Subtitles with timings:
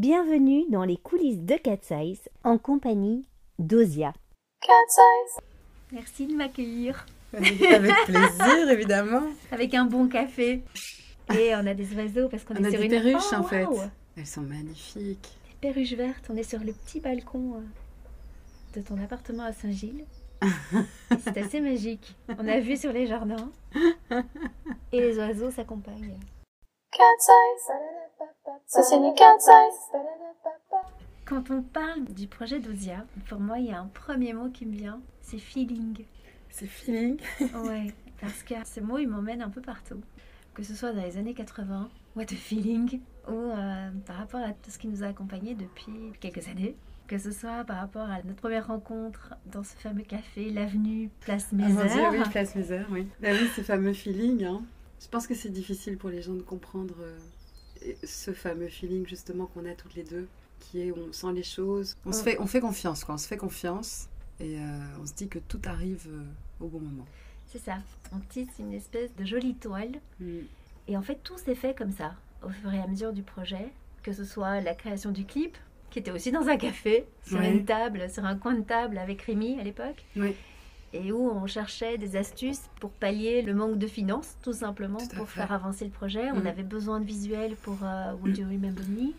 [0.00, 3.26] Bienvenue dans les coulisses de Cat Size en compagnie
[3.58, 4.12] d'Ozia.
[4.60, 5.42] Cat Size.
[5.90, 7.04] Merci de m'accueillir.
[7.34, 9.24] Avec plaisir, évidemment.
[9.50, 10.62] Avec un bon café.
[11.36, 13.42] Et on a des oiseaux parce qu'on est a sur des une perruches Oh, en
[13.42, 13.66] fait.
[14.16, 15.36] Elles sont magnifiques.
[15.48, 16.30] Des perruches vertes.
[16.30, 20.04] On est sur le petit balcon euh, de ton appartement à Saint-Gilles.
[21.24, 22.14] C'est assez magique.
[22.38, 23.50] On a vu sur les jardins.
[24.92, 26.14] Et les oiseaux s'accompagnent.
[26.98, 27.72] Cat Size.
[28.66, 30.00] Ça signe Cat Size.
[31.24, 34.66] Quand on parle du projet d'Ozia, pour moi, il y a un premier mot qui
[34.66, 36.04] me vient, c'est feeling.
[36.50, 37.18] C'est feeling.
[37.64, 40.00] Ouais, parce que ce mot, il m'emmène un peu partout.
[40.54, 44.52] Que ce soit dans les années 80, what a feeling, ou euh, par rapport à
[44.52, 46.74] tout ce qui nous a accompagnés depuis quelques années.
[47.06, 51.46] Que ce soit par rapport à notre première rencontre dans ce fameux café, l'avenue Place
[51.52, 52.10] Ah, mon Dieu, Mézère.
[52.10, 53.06] oui, place Mézère, oui.
[53.20, 54.44] Bah oui, ce fameux feeling.
[54.44, 54.62] hein.
[55.00, 59.46] Je pense que c'est difficile pour les gens de comprendre euh, ce fameux feeling justement
[59.46, 60.26] qu'on a toutes les deux,
[60.60, 61.96] qui est on sent les choses.
[62.04, 62.24] On, se Mm.
[62.24, 63.14] fait, on fait confiance, quoi.
[63.14, 64.08] On se fait confiance
[64.40, 64.60] et euh,
[65.00, 66.24] on se dit que tout arrive euh,
[66.64, 67.06] au bon moment.
[67.46, 67.78] C'est ça,
[68.12, 69.92] on tisse une espèce de jolie toile.
[70.20, 70.38] Mm.
[70.88, 73.68] Et en fait, tout s'est fait comme ça, au fur et à mesure du projet.
[74.02, 75.56] Que ce soit la création du clip,
[75.90, 77.50] qui était aussi dans un café, sur Ouais.
[77.52, 80.04] une table, sur un coin de table avec Rémi à l'époque.
[80.16, 80.34] Oui.
[80.92, 85.16] Et où on cherchait des astuces pour pallier le manque de finances, tout simplement, Tout
[85.16, 85.40] pour fait.
[85.40, 86.30] faire avancer le projet.
[86.32, 86.46] On Mm.
[86.46, 89.12] avait besoin de visuels pour euh, Would You Remember Me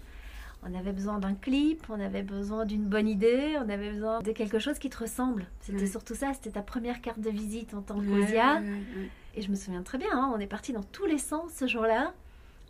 [0.61, 4.31] on avait besoin d'un clip, on avait besoin d'une bonne idée, on avait besoin de
[4.33, 5.45] quelque chose qui te ressemble.
[5.61, 5.87] C'était Ouais.
[5.87, 8.03] surtout ça, c'était ta première carte de visite en tant ouais,
[8.33, 8.61] ouais.
[9.35, 11.65] Et je me souviens très bien, hein, on est parti dans tous les sens ce
[11.65, 12.13] jour-là,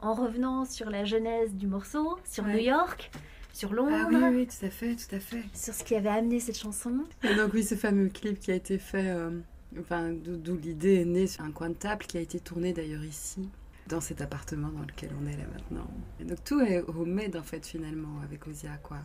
[0.02, 2.54] en revenant sur la genèse du morceau, sur Ouais.
[2.54, 3.10] New York,
[3.54, 5.44] sur Londres, Ah oui, oui, tout à fait, tout à fait.
[5.54, 7.04] sur ce qui avait amené cette chanson.
[7.24, 9.32] Et donc oui, ce fameux clip qui a été fait, euh,
[9.80, 13.04] enfin d'où l'idée est née sur un coin de table, qui a été tourné d'ailleurs
[13.04, 13.50] ici,
[13.88, 15.88] dans cet appartement dans lequel on est là maintenant.
[16.20, 18.98] Et donc tout est homemade en fait finalement avec Osia quoi.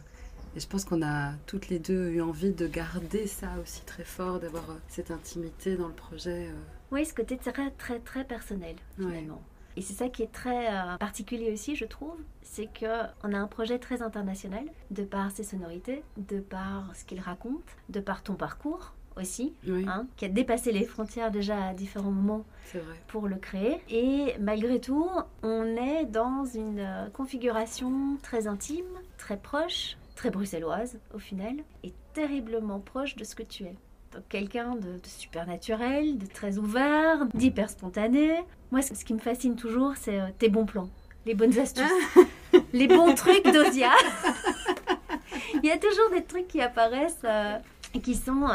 [0.57, 4.05] Et je pense qu'on a toutes les deux eu envie de garder ça aussi très
[4.05, 6.47] fort, d'avoir euh, cette intimité dans le projet.
[6.49, 6.53] euh.
[6.93, 9.27] Oui, ce côté très très très personnel Ouais.
[9.77, 13.39] Et c'est ça qui est très euh, particulier aussi, je trouve, c'est que on a
[13.39, 18.23] un projet très international, de par ses sonorités, de par ce qu'il raconte, de par
[18.23, 22.45] ton parcours aussi, Oui, hein, qui a dépassé les frontières déjà à différents moments
[23.07, 23.81] pour le créer.
[23.89, 25.09] Et malgré tout,
[25.43, 28.85] on est dans une euh, configuration très intime,
[29.17, 33.77] très proche, très bruxelloise au final, et terriblement proche de ce que tu es.
[34.29, 38.35] Quelqu'un de, de super naturel, de très ouvert, d'hyper spontané.
[38.71, 40.89] Moi, ce ce qui me fascine toujours, c'est euh, tes bons plans,
[41.27, 41.85] les bonnes astuces,
[42.73, 43.93] les bons trucs d'Osia.
[45.63, 47.59] Il y a toujours des trucs qui apparaissent euh,
[47.95, 48.47] et qui sont...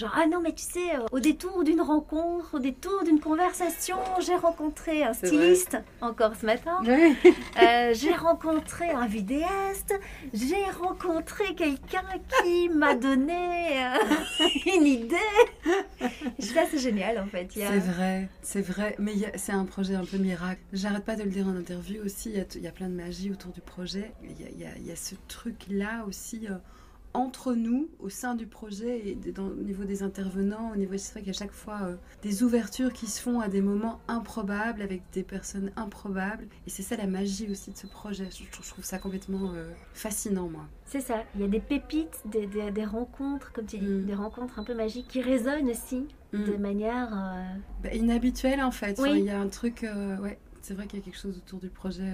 [0.00, 3.98] Genre, ah non, mais tu sais, euh, au détour d'une rencontre, au détour d'une conversation,
[4.20, 6.78] j'ai rencontré un styliste, encore ce matin.
[6.86, 9.92] Euh, j'ai rencontré un vidéaste.
[10.32, 12.02] J'ai rencontré quelqu'un
[12.42, 15.16] qui m'a donné euh, une idée.
[16.38, 17.50] Ça, c'est génial, en fait.
[17.62, 20.62] A- C'est vrai, c'est vrai, mais c'est un projet un peu miracle.
[20.72, 22.88] J'arrête pas de le dire en interview aussi, il y a, il y a plein
[22.88, 24.12] de magie autour du projet.
[24.22, 26.54] Il y a, y y ce truc-là aussi euh,
[27.12, 31.12] entre nous, au sein du projet, et dans- au niveau des intervenants, au niveau c'est
[31.12, 33.98] vrai qu'il y a chaque fois euh, des ouvertures qui se font à des moments
[34.06, 36.46] improbables, avec des personnes improbables.
[36.66, 38.28] Et c'est ça la magie aussi de ce projet.
[38.30, 40.66] Je, je trouve ça complètement euh, fascinant, moi.
[40.84, 41.24] C'est ça.
[41.34, 44.06] Il y a des pépites, des, des- des rencontres, comme tu dis, Mm.
[44.06, 46.44] des rencontres un peu magiques qui résonnent aussi Mm.
[46.44, 47.08] de manière.
[47.12, 47.44] euh,
[47.82, 48.96] Bah, inhabituel en fait.
[49.00, 49.08] Oui.
[49.08, 49.84] Enfin, il y a un truc,
[50.22, 52.12] ouais, c'est vrai qu'il y a quelque chose autour du projet.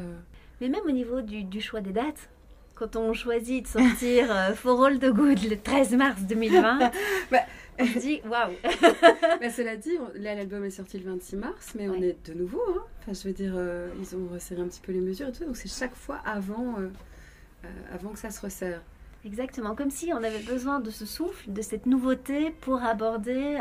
[0.63, 2.31] Mais même au niveau du, du choix des dates,
[2.77, 6.79] quand on choisit de sortir euh, For All the Good le 13 mars 2020,
[7.33, 7.39] Bah.
[7.81, 8.53] on se dit waouh!
[9.41, 12.35] Mais cela dit, on- là l'album est sorti le 26 mars, mais on est de
[12.35, 12.63] nouveau.
[12.71, 12.83] Hein.
[13.01, 15.45] Enfin, je veux dire, euh, ils ont resserré un petit peu les mesures et tout,
[15.45, 16.89] donc c'est chaque fois avant, euh,
[17.65, 18.83] euh, avant que ça se resserre.
[19.25, 23.59] Exactement, comme si on avait besoin de ce souffle, de cette nouveauté pour aborder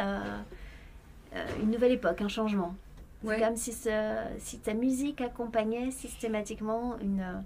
[1.62, 2.76] une nouvelle époque, un changement.
[3.24, 3.36] Ouais.
[3.40, 7.44] C'est comme si, ce- si ta musique accompagnait systématiquement une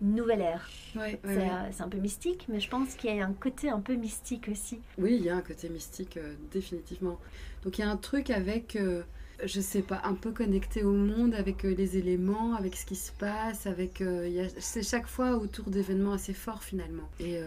[0.00, 0.68] nouvelle ère.
[0.96, 1.50] Ouais, ouais, C'est ouais.
[1.50, 3.94] euh, c'est un peu mystique, mais je pense qu'il y a un côté un peu
[3.94, 4.80] mystique aussi.
[4.98, 7.18] Oui, il y a un côté mystique, euh, définitivement.
[7.64, 9.02] Donc il y a un truc avec, euh,
[9.44, 12.96] je sais pas, un peu connecté au monde, avec euh, les éléments, avec ce qui
[12.96, 14.02] se passe, avec.
[14.58, 17.08] c'est chaque fois autour d'événements assez forts finalement.
[17.20, 17.38] Et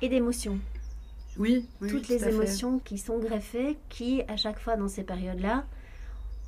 [0.00, 0.58] Et d'émotions.
[1.38, 2.30] oui, oui, Toutes tout les fait.
[2.30, 5.66] émotions qui sont greffées, qui, à chaque fois dans ces périodes-là,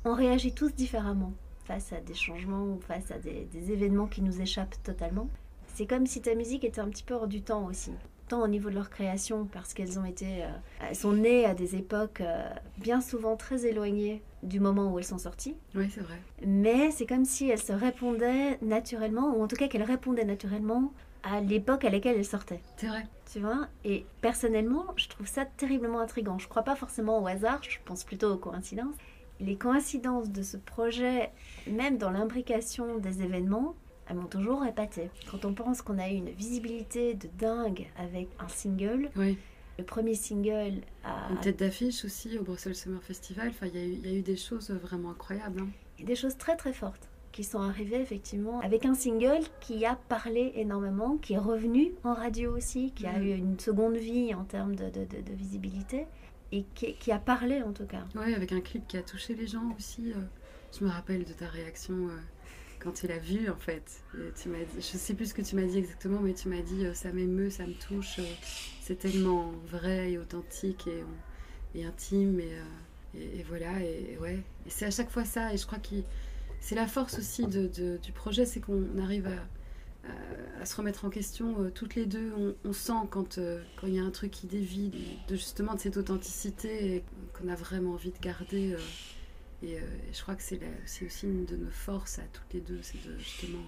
[0.05, 1.33] on réagit tous différemment
[1.65, 5.27] face à des changements ou face à des, des événements qui nous échappent totalement.
[5.73, 7.91] C'est comme si ta musique était un petit peu hors du temps aussi.
[8.27, 10.49] Tant au niveau de leur création, parce qu'elles ont été, euh,
[10.87, 15.05] elles sont nées à des époques euh, bien souvent très éloignées du moment où elles
[15.05, 15.55] sont sorties.
[15.75, 16.19] Oui, c'est vrai.
[16.45, 20.93] Mais c'est comme si elles se répondaient naturellement, ou en tout cas qu'elles répondaient naturellement
[21.23, 22.61] à l'époque à laquelle elle sortait.
[22.77, 23.05] C'est vrai.
[23.31, 23.67] Tu vois?
[23.85, 26.37] Et personnellement, je trouve ça terriblement intrigant.
[26.39, 28.95] Je crois pas forcément au hasard, je pense plutôt aux coïncidences.
[29.43, 31.31] Les coïncidences de ce projet,
[31.67, 33.75] même dans l'imbrication des événements,
[34.07, 35.09] elles m'ont toujours épaté.
[35.29, 39.37] Quand on pense qu'on a eu une visibilité de dingue avec un single, Oui.
[39.79, 43.49] le premier single a Une tête d'affiche aussi au Brussels Summer Festival.
[43.49, 45.61] Enfin, il y, a eu- il y a eu des choses vraiment incroyables.
[45.61, 45.69] hein.
[46.03, 50.51] Des choses très très fortes qui sont arrivées effectivement avec un single qui a parlé
[50.55, 53.23] énormément, qui est revenu en radio aussi, qui a Mhm.
[53.23, 56.05] eu une seconde vie en termes de, de- de- de visibilité
[56.51, 58.03] et qui, a parlé en tout cas.
[58.15, 60.11] Ouais, avec un clip qui a touché les gens aussi.
[60.11, 60.19] euh.
[60.77, 62.17] Je me rappelle de ta réaction euh,
[62.79, 64.03] quand tu l'as vu en fait.
[64.15, 66.85] Et tu m'as sais plus ce que tu m'as dit exactement, mais tu m'as dit
[66.85, 68.19] euh, ça m'émeut, ça me touche.
[68.81, 70.87] c'est tellement vrai et authentique
[71.75, 74.39] et, intime et, voilà et, ouais.
[74.65, 75.95] Et c'est à chaque fois ça et je crois que
[76.59, 79.31] c'est la force aussi du projet, c'est qu'on arrive à,
[80.07, 82.31] à- se remettre en question euh, toutes les deux.
[82.37, 84.91] On, on sent quand euh, quand il y a un truc qui dévie
[85.27, 87.03] de justement de cette authenticité
[87.33, 88.73] qu'on a vraiment envie de garder.
[88.73, 88.77] euh,
[89.63, 89.77] et,
[90.11, 90.59] je crois que c'est
[91.05, 93.59] aussi une de nos forces à toutes les deux, c'est de justement.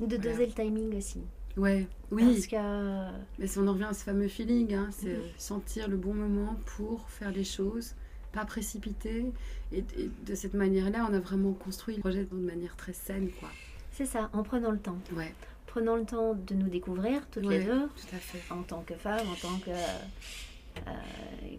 [0.00, 0.18] De Voilà.
[0.18, 1.20] doser le timing aussi.
[1.56, 2.24] Ouais, oui.
[2.24, 5.22] Parce que Mais si on en revient à ce fameux feeling, hein, c'est Mhm.
[5.38, 7.94] sentir le bon moment pour faire les choses,
[8.32, 9.26] pas précipiter.
[9.72, 13.28] Et, et de cette manière-là, on a vraiment construit le projet de manière très saine,
[13.40, 13.48] quoi.
[13.92, 14.98] c'est ça, en prenant le temps.
[15.16, 15.34] Ouais,
[15.70, 18.42] Prenant le temps de nous découvrir toutes les deux, tout à fait.
[18.52, 20.92] en tant que femme, en tant que euh,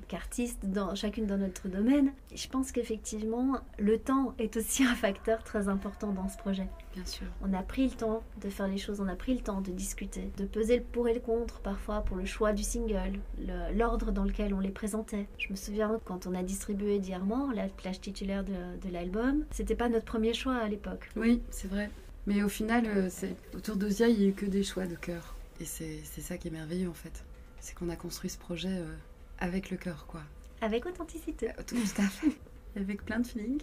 [0.08, 2.12] qu'artiste, dans, chacune dans notre domaine.
[2.34, 6.68] Je pense qu'effectivement, le temps est aussi un facteur très important dans ce projet.
[6.94, 7.28] Bien sûr.
[7.42, 9.72] On a pris le temps de faire les choses, on a pris le temps de
[9.72, 13.74] discuter, de peser le pour et le contre parfois pour le choix du single, le-
[13.78, 15.28] l'ordre dans lequel on les présentait.
[15.38, 18.52] Je me souviens quand on a distribué Diarmand, la plage titulaire de,
[18.86, 21.10] de l'album, c'était pas notre premier choix à l'époque.
[21.16, 21.90] Oui, c'est vrai.
[22.28, 24.96] Mais au final, euh, c'est- autour d'Ozia, il n'y a eu que des choix de
[24.96, 25.36] cœur.
[25.60, 27.24] Et c'est ça qui est merveilleux, en fait.
[27.60, 28.96] C'est qu'on a construit ce projet euh,
[29.40, 30.22] avec le cœur, quoi.
[30.62, 31.50] Avec authenticité.
[31.50, 32.28] Euh, Tout, tout à fait.
[32.78, 33.60] Avec plein de feeling.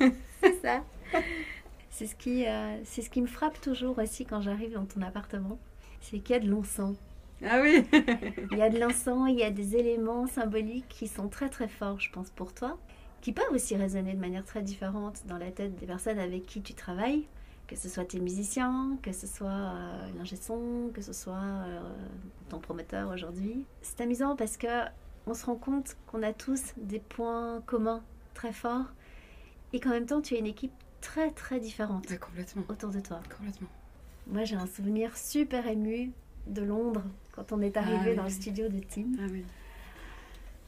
[0.42, 0.82] C'est ça.
[1.90, 5.02] C'est ce, qui, euh, c'est ce qui me frappe toujours aussi quand j'arrive dans ton
[5.02, 5.58] appartement.
[6.00, 6.96] C'est qu'il y a de l'encens.
[7.46, 7.84] Ah oui
[8.50, 11.68] Il y a de l'encens, il y a des éléments symboliques qui sont très très
[11.68, 12.78] forts, je pense, pour toi,
[13.20, 16.60] qui peuvent aussi résonner de manière très différente dans la tête des personnes avec qui
[16.62, 17.24] tu travailles,
[17.70, 21.80] que ce soit tes musiciens, que ce soit euh, l'ingé son, que ce soit euh,
[22.48, 23.64] ton promoteur aujourd'hui.
[23.80, 24.66] C'est amusant parce que
[25.28, 28.02] on se rend compte qu'on a tous des points communs
[28.34, 28.92] très forts
[29.72, 32.64] et qu'en même temps tu as une équipe très très différente Complètement.
[32.68, 33.20] autour de toi.
[33.38, 33.68] Complètement.
[34.26, 36.10] Moi j'ai un souvenir super ému
[36.48, 38.28] de Londres quand on est arrivé Ah dans oui.
[38.30, 39.12] le studio de Tim.
[39.20, 39.44] Ah oui.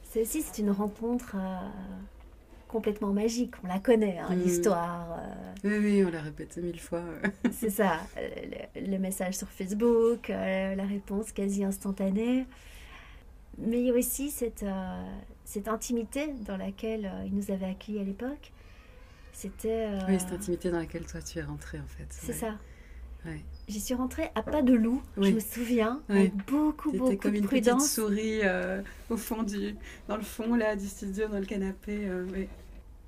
[0.05, 1.59] C'est aussi c'est une rencontre euh,
[2.73, 3.55] complètement magique.
[3.63, 4.41] On la connaît, hein, Mm.
[4.43, 5.19] l'histoire.
[5.19, 5.29] euh,
[5.65, 7.03] Oui, oui, on l'a répété mille fois.
[7.53, 8.29] c'est ça, euh,
[8.75, 12.47] le, le message sur Facebook, euh, la réponse quasi instantanée.
[13.59, 15.05] Mais il y a aussi cette, euh,
[15.45, 18.51] cette intimité dans laquelle il nous avait accueillis à l'époque.
[19.33, 19.89] C'était.
[20.09, 22.07] Oui, cette intimité dans laquelle toi tu es rentrée, en fait.
[22.11, 22.33] C'est Ouais.
[22.35, 22.55] ça.
[23.25, 23.41] Ouais.
[23.69, 26.17] J'y suis rentrée à pas de loup, je me souviens, Oui.
[26.19, 29.77] avec beaucoup, beaucoup comme de une petite souris euh, au fond du,
[30.09, 32.01] dans le fond là du studio, dans le canapé.
[32.09, 32.49] euh, oui.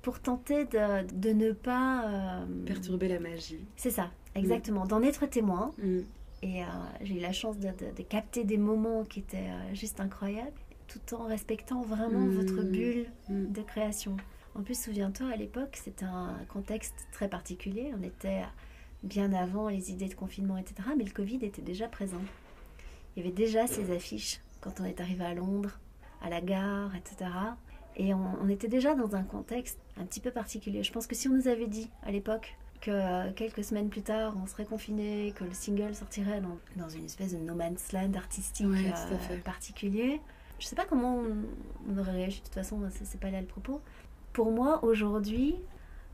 [0.05, 2.05] Pour tenter de, de ne pas...
[2.05, 3.65] euh, Perturber la magie.
[3.75, 5.71] C'est ça, exactement, d'en être témoin.
[5.81, 5.99] Mm.
[6.43, 6.67] Et euh,
[7.01, 10.51] j'ai eu la chance de, de- de capter des moments qui étaient euh, juste incroyables,
[10.87, 12.35] tout en respectant vraiment Mm.
[12.35, 13.51] votre bulle Mm.
[13.51, 14.15] de création.
[14.53, 17.91] En plus, souviens-toi, à l'époque, c'était un contexte très particulier.
[17.99, 18.43] On était
[19.01, 20.75] bien avant les idées de confinement, etc.
[20.97, 22.21] Mais le Covid était déjà présent.
[23.15, 25.79] Il y avait déjà ces affiches quand on est arrivé à Londres,
[26.21, 27.31] à la gare, etc.
[27.97, 30.83] Et on, on était déjà dans un contexte un petit peu particulier.
[30.83, 34.01] Je pense que si on nous avait dit à l'époque que euh, quelques semaines plus
[34.01, 37.91] tard, on serait confiné, que le single sortirait dans, dans une espèce de no man's
[37.93, 40.19] land artistique euh, particulier,
[40.59, 41.35] je sais pas comment on,
[41.89, 42.39] on aurait réagi.
[42.39, 43.81] De toute façon, c'est c'est pas là le propos.
[44.33, 45.55] Pour moi, aujourd'hui,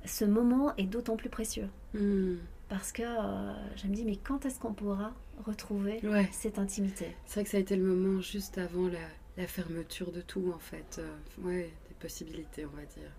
[0.06, 1.68] ce moment est d'autant plus précieux.
[1.96, 2.36] Mm.
[2.70, 5.12] Parce que euh, je me dis, mais quand est-ce qu'on pourra
[5.46, 6.30] retrouver Ouais.
[6.32, 7.08] cette intimité?
[7.26, 9.00] C'est vrai que ça a été le moment juste avant la,
[9.38, 11.00] la fermeture de tout, en fait.
[11.00, 13.12] Euh, ouais, des possibilités, on va dire.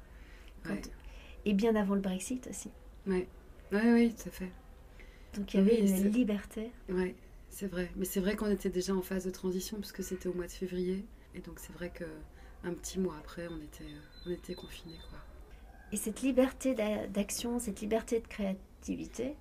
[0.67, 0.91] Ouais, Quand-
[1.45, 2.71] Et bien avant le Brexit aussi.
[3.07, 3.27] ouais,
[3.73, 4.51] ouais, oui, tout à fait.
[5.35, 6.71] Donc il y avait Oui, une liberté.
[6.91, 7.15] Ouais,
[7.49, 7.91] c'est vrai.
[7.97, 10.53] Mais c'est vrai qu'on était déjà en phase de transition puisque c'était au mois de
[10.53, 11.05] février.
[11.35, 12.05] Et donc c'est vrai que
[12.65, 13.87] un petit mois après, on était,
[14.27, 15.19] on était confinés, quoi.
[15.91, 19.35] Et cette liberté d'a- d'action, cette liberté de créativité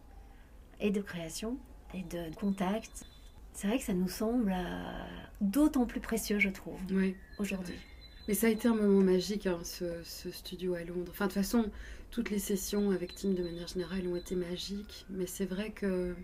[0.79, 1.57] et de création
[1.93, 3.05] et de contact,
[3.53, 5.05] c'est vrai que ça nous semble euh,
[5.41, 7.15] d'autant plus précieux, je trouve, Ouais.
[7.37, 7.79] aujourd'hui.
[8.27, 11.11] Mais ça a été un moment magique, hein, ce, ce studio à Londres.
[11.11, 11.71] Enfin, de toute façon,
[12.11, 15.05] toutes les sessions avec Tim de manière générale ont été magiques.
[15.09, 16.15] Mais c'est vrai que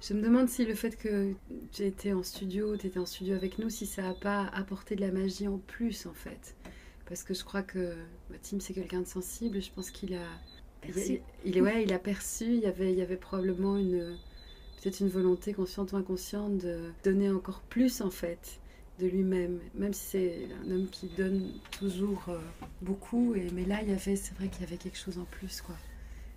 [0.00, 1.34] Je me demande si le fait que
[1.72, 4.96] tu étais en studio, tu étais en studio avec nous, si ça n'a pas apporté
[4.96, 6.56] de la magie en plus en fait.
[7.06, 7.96] Parce que je crois que
[8.30, 10.26] bah, Tim c'est quelqu'un de sensible, je pense qu'il a,
[10.84, 14.18] il, il, ouais, il a perçu, il y avait, il y avait probablement une,
[14.86, 18.60] peut-être une volonté consciente ou inconsciente de donner encore plus en fait
[19.00, 22.38] de lui-même, même si c'est un homme qui donne toujours euh,
[22.82, 23.34] beaucoup.
[23.34, 25.60] Et, mais là, il y avait, c'est vrai qu'il y avait quelque chose en plus,
[25.60, 25.74] quoi.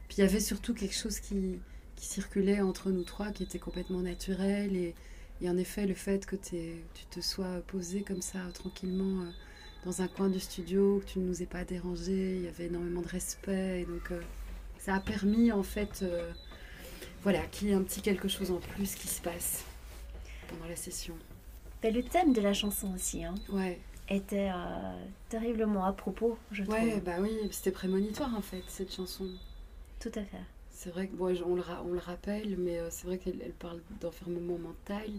[0.07, 1.59] Puis il y avait surtout quelque chose qui,
[1.95, 4.75] qui circulait entre nous trois, qui était complètement naturel.
[4.75, 4.95] Et,
[5.41, 9.29] et en effet, le fait que tu te sois posé comme ça, tranquillement, euh,
[9.85, 12.65] dans un coin du studio, que tu ne nous aies pas dérangé, il y avait
[12.65, 13.81] énormément de respect.
[13.81, 14.19] Et donc, euh,
[14.79, 16.03] ça a permis, en fait,
[17.23, 19.65] voilà, qu'il y ait un petit quelque chose en plus qui se passe
[20.47, 21.15] pendant la session.
[21.81, 23.79] Ben, le thème de la chanson aussi hein, ouais.
[24.09, 26.75] était euh, terriblement à propos, je trouve.
[26.75, 29.25] Ouais, bah oui, c'était prémonitoire en fait, cette chanson.
[29.99, 30.43] Tout à fait.
[30.71, 33.53] C'est vrai que bon, on, le on le rappelle, mais euh, c'est vrai qu'elle elle
[33.53, 35.09] parle d'enfermement mental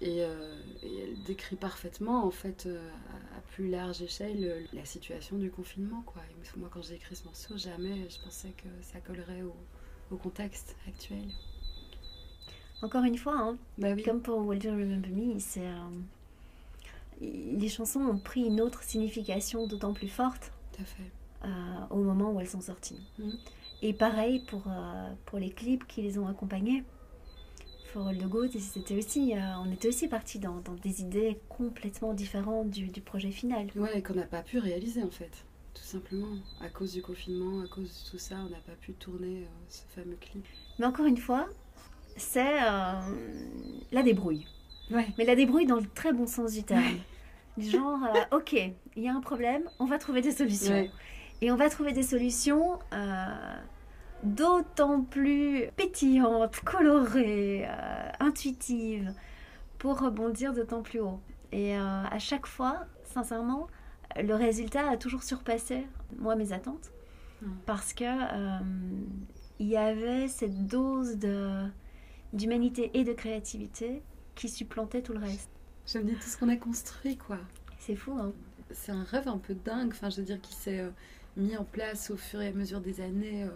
[0.00, 5.50] et, euh, et, elle décrit parfaitement en fait à, plus large échelle la situation du
[5.50, 6.02] confinement.
[6.04, 6.22] Quoi.
[6.30, 9.54] Et moi, quand j'ai écrit ce morceau, jamais je pensais que ça collerait au,
[10.10, 11.24] au contexte actuel.
[12.82, 14.02] Encore une fois, hein, bah oui.
[14.02, 15.74] comme pour Walter Remember Me, c'est, euh,
[17.20, 21.10] les chansons ont pris une autre signification d'autant plus forte Tout à fait.
[21.44, 21.48] euh,
[21.90, 23.00] au moment où elles sont sorties.
[23.18, 23.32] Mhm.
[23.82, 26.84] Et pareil pour, euh, pour les clips qui les ont accompagnés.
[27.92, 29.32] For All the Good, c'était aussi,
[29.64, 33.68] on était aussi parti dans, dans des idées complètement différentes du, du projet final.
[33.76, 35.30] Ouais, qu'on n'a pas pu réaliser en fait,
[35.76, 36.36] tout simplement.
[36.60, 39.64] À cause du confinement, à cause de tout ça, on n'a pas pu tourner euh,
[39.68, 40.44] ce fameux clip.
[40.78, 41.46] Mais encore une fois,
[42.16, 42.92] c'est euh,
[43.92, 44.46] la débrouille.
[44.90, 45.06] Ouais.
[45.18, 46.82] Mais la débrouille dans le très bon sens du terme.
[47.58, 48.52] Genre, euh, ok,
[48.96, 50.74] il y a un problème, on va trouver des solutions.
[50.74, 50.90] Ouais.
[51.42, 52.78] Et on va trouver des solutions
[54.22, 57.68] d'autant plus pétillantes, colorées,
[58.20, 59.12] intuitives,
[59.78, 61.20] pour rebondir d'autant plus haut.
[61.52, 63.66] Et à chaque fois, sincèrement,
[64.22, 65.86] le résultat a toujours surpassé,
[66.18, 66.90] moi, mes attentes.
[67.66, 68.58] Parce que euh,
[69.58, 71.18] il y avait cette dose
[72.32, 74.02] d'humanité et de créativité
[74.34, 75.50] qui supplantait tout le reste.
[75.86, 77.38] J'aime bien tout ce qu'on a construit, quoi.
[77.78, 78.32] C'est fou, hein
[78.70, 80.90] C'est un rêve un peu dingue, enfin, je veux dire, qui s'est euh,
[81.36, 83.50] mis en place au fur et à mesure des années, euh,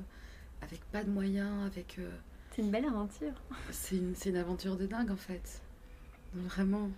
[0.62, 1.97] avec pas de moyens, avec.
[1.99, 2.11] euh,
[2.55, 3.33] C'est une belle aventure.
[3.71, 5.62] c'est une, une aventure de dingue, en fait.
[6.35, 6.90] Vraiment,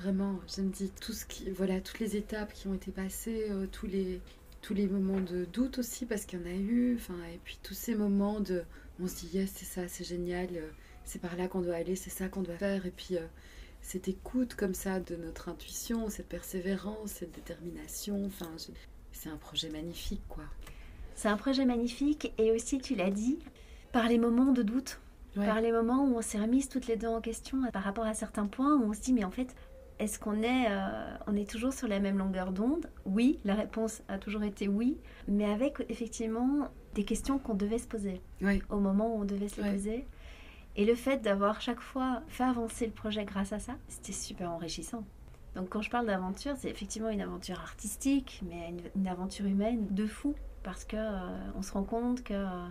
[0.00, 1.50] vraiment, je me dis, tout ce qui.
[1.50, 4.20] Voilà, toutes les étapes qui ont été passées, euh, tous les.
[4.62, 7.58] Tous les moments de doute aussi, parce qu'il y en a eu, enfin, et puis
[7.62, 8.62] tous ces moments de.
[9.02, 10.68] On se dit, yes, c'est ça, c'est génial, euh,
[11.06, 13.16] c'est par là qu'on doit aller, c'est ça qu'on doit faire, et puis.
[13.16, 13.26] euh,
[13.82, 18.26] cette écoute comme ça de notre intuition, cette persévérance, cette détermination.
[18.26, 18.72] Enfin, je-
[19.10, 20.44] c'est un projet magnifique, quoi.
[21.14, 23.38] C'est un projet magnifique et aussi, tu l'as dit,
[23.90, 25.00] par les moments de doute,
[25.34, 25.46] Ouais.
[25.46, 28.12] par les moments où on s'est remises toutes les deux en question par rapport à
[28.12, 29.54] certains points où on se dit mais en fait
[30.00, 32.90] est-ce qu'on est, euh, on est toujours sur la même longueur d'onde?
[33.04, 34.96] Oui, la réponse a toujours été oui,
[35.28, 38.20] mais avec effectivement des questions qu'on devait se poser
[38.70, 40.06] au moment où on devait se les poser.
[40.76, 44.50] Et le fait d'avoir chaque fois fait avancer le projet grâce à ça, c'était super
[44.50, 45.04] enrichissant.
[45.54, 49.86] Donc quand je parle d'aventure, c'est effectivement une aventure artistique, mais une, une aventure humaine
[49.90, 52.68] de fou, parce que euh, on se rend compte que euh,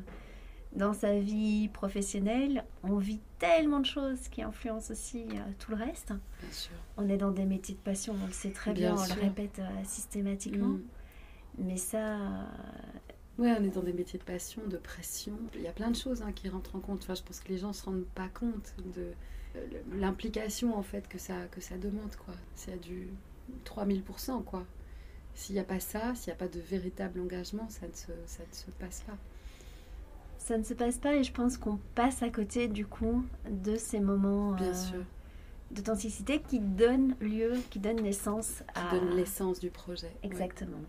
[0.74, 5.78] dans sa vie professionnelle, on vit tellement de choses qui influencent aussi euh, tout le
[5.78, 6.14] reste.
[6.42, 6.72] Bien sûr.
[6.98, 9.16] On est dans des métiers de passion, on le sait très bien, Bien on sûr.
[9.16, 10.68] le répète euh, systématiquement.
[10.68, 10.82] Mm.
[11.58, 12.44] Mais ça, euh,
[13.40, 15.32] Ouais, on est dans des métiers de passion, de pression.
[15.56, 17.04] Il y a plein de choses hein, qui rentrent en compte.
[17.04, 19.14] Enfin, je pense que les gens se rendent pas compte de
[19.56, 22.34] euh, l'implication en fait que ça, que ça demande, quoi.
[22.56, 23.08] C'est à du
[23.66, 24.66] 3000%, quoi.
[25.36, 28.12] S'il n'y a pas ça, s'il n'y a pas de véritable engagement, ça ne se,
[28.26, 29.18] ça ne se passe pas.
[30.50, 33.76] Ça ne se passe pas et je pense qu'on passe à côté du coup de
[33.76, 35.06] ces moments Bien euh, sûr.
[35.70, 38.92] d'authenticité qui donnent lieu, qui donnent naissance Qui à...
[39.00, 40.08] donne l'essence du projet.
[40.08, 40.14] Ouais.
[40.24, 40.80] Exactement.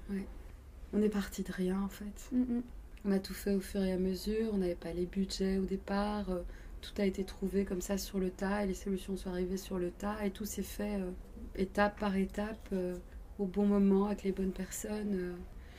[0.95, 2.31] On est parti de rien, en fait.
[2.33, 2.63] Mm, mm.
[3.05, 5.67] On a tout fait au fur et à mesure, on n'avait pas les budgets au
[5.67, 6.41] départ, euh,
[6.81, 9.79] tout a été trouvé comme ça sur le tas et les solutions sont arrivées sur
[9.79, 11.11] le tas et tout s'est fait euh,
[11.55, 12.97] étape par étape euh,
[13.39, 15.35] au bon moment avec les bonnes personnes.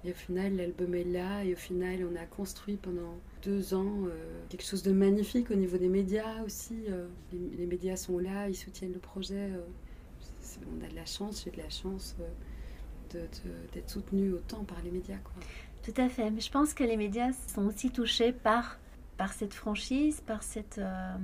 [0.05, 4.05] et au final, l'album est là et au final, on a construit pendant deux ans
[4.05, 4.09] euh,
[4.49, 6.83] quelque chose de magnifique au niveau des médias aussi.
[6.89, 7.07] euh.
[7.31, 9.49] les, les médias sont là, ils soutiennent le projet.
[9.51, 9.61] euh.
[10.79, 12.15] On a de la chance, j'ai de la chance
[13.11, 15.17] d'être soutenu autant par les médias.
[15.23, 15.33] Quoi.
[15.83, 16.29] Tout à fait.
[16.29, 18.77] Mais je pense que les médias sont aussi touchés par,
[19.17, 20.77] par cette franchise, par cette...
[20.77, 21.15] euh,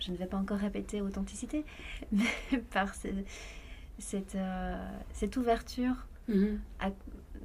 [0.00, 1.64] je ne vais pas encore répéter authenticité,
[2.12, 2.24] mais
[2.72, 3.08] par ce-
[3.98, 6.06] cette, euh, cette ouverture.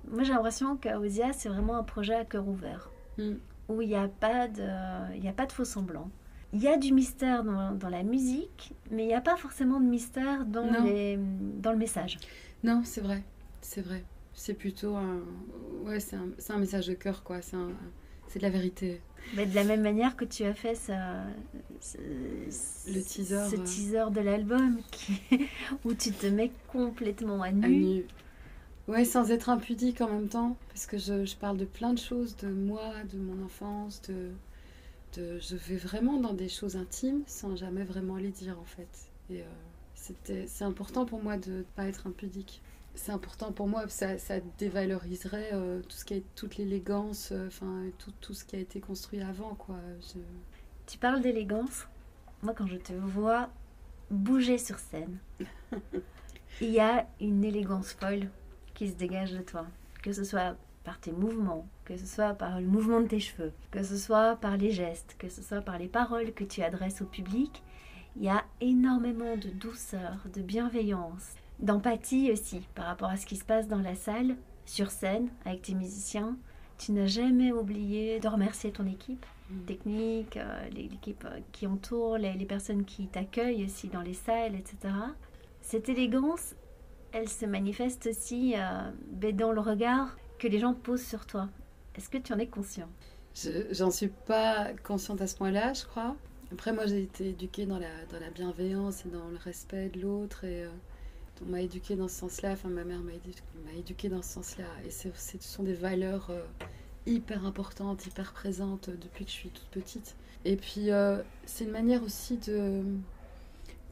[0.08, 2.92] Moi j'ai l'impression qu'Aosia c'est vraiment un projet à cœur ouvert.
[3.18, 3.34] Mm.
[3.70, 6.10] Où il n'y a pas de, y a pas de faux semblants.
[6.54, 9.80] il y a du mystère dans, dans la musique, mais il n'y a pas forcément
[9.80, 11.18] de mystère dans, les,
[11.62, 12.18] dans le message.
[12.64, 13.24] Non, c'est vrai,
[13.62, 14.04] c'est vrai.
[14.34, 15.20] C'est plutôt un,
[15.86, 17.42] ouais, c'est un, message de cœur, quoi.
[17.42, 17.72] C'est un-
[18.28, 19.02] c'est de la vérité.
[19.36, 21.24] Mais de la même manière que tu as fait ça,
[21.80, 23.64] ce, Le teaser, ce euh.
[23.64, 24.80] teaser de l'album
[25.86, 28.04] où tu te mets complètement à À nu.
[28.88, 32.00] Ouais, sans être impudique en même temps, parce que je, je parle de plein de
[32.00, 34.30] choses, de moi, de mon enfance, de,
[35.16, 38.90] de, je vais vraiment dans des choses intimes sans jamais vraiment les dire en fait.
[39.30, 39.46] Et euh,
[39.96, 42.62] c'était, c'est important pour moi de ne pas être impudique.
[42.96, 47.48] C'est important pour moi, ça, ça dévaloriserait euh, tout ce qui est, toute l'élégance, euh,
[47.48, 49.78] enfin tout, tout ce qui a été construit avant, quoi.
[50.02, 50.20] Je-
[50.88, 51.88] Tu parles d'élégance.
[52.44, 53.50] Moi, quand je te vois
[54.12, 55.18] bouger sur scène,
[56.62, 58.30] il y a une élégance folle
[58.76, 59.66] qui se dégage de toi.
[60.04, 63.52] Que ce soit par tes mouvements, que ce soit par le mouvement de tes cheveux,
[63.72, 67.02] que ce soit par les gestes, que ce soit par les paroles que tu adresses
[67.02, 67.64] au public.
[68.16, 73.36] Il y a énormément de douceur, de bienveillance, d'empathie aussi par rapport à ce qui
[73.36, 76.38] se passe dans la salle, sur scène, avec tes musiciens.
[76.78, 79.26] Tu n'as jamais oublié de remercier ton équipe
[79.68, 84.56] technique, euh, l'équipe euh, qui entoure, les, les personnes qui t'accueillent aussi dans les salles,
[84.56, 84.94] etc.
[85.62, 86.56] Cette élégance,
[87.16, 91.48] elle se manifeste aussi euh, ben, dans le regard que les gens posent sur toi.
[91.96, 92.90] Est-ce que tu en es conscient?
[93.34, 96.16] Je- J'en suis pas consciente à ce point-là, je crois.
[96.52, 97.88] Après, moi, j'ai été éduquée dans la,
[98.34, 100.44] bienveillance et dans le respect de l'autre.
[100.44, 100.70] Et euh,
[101.46, 102.52] on m'a éduquée dans ce sens-là.
[102.52, 104.66] Enfin, ma mère m'a édu- m'a éduquée dans ce sens-là.
[104.86, 105.08] Et ce
[105.40, 106.44] sont des valeurs euh,
[107.06, 110.16] hyper importantes, hyper présentes depuis que je suis toute petite.
[110.44, 110.90] Et puis,
[111.46, 112.84] c'est une manière aussi de.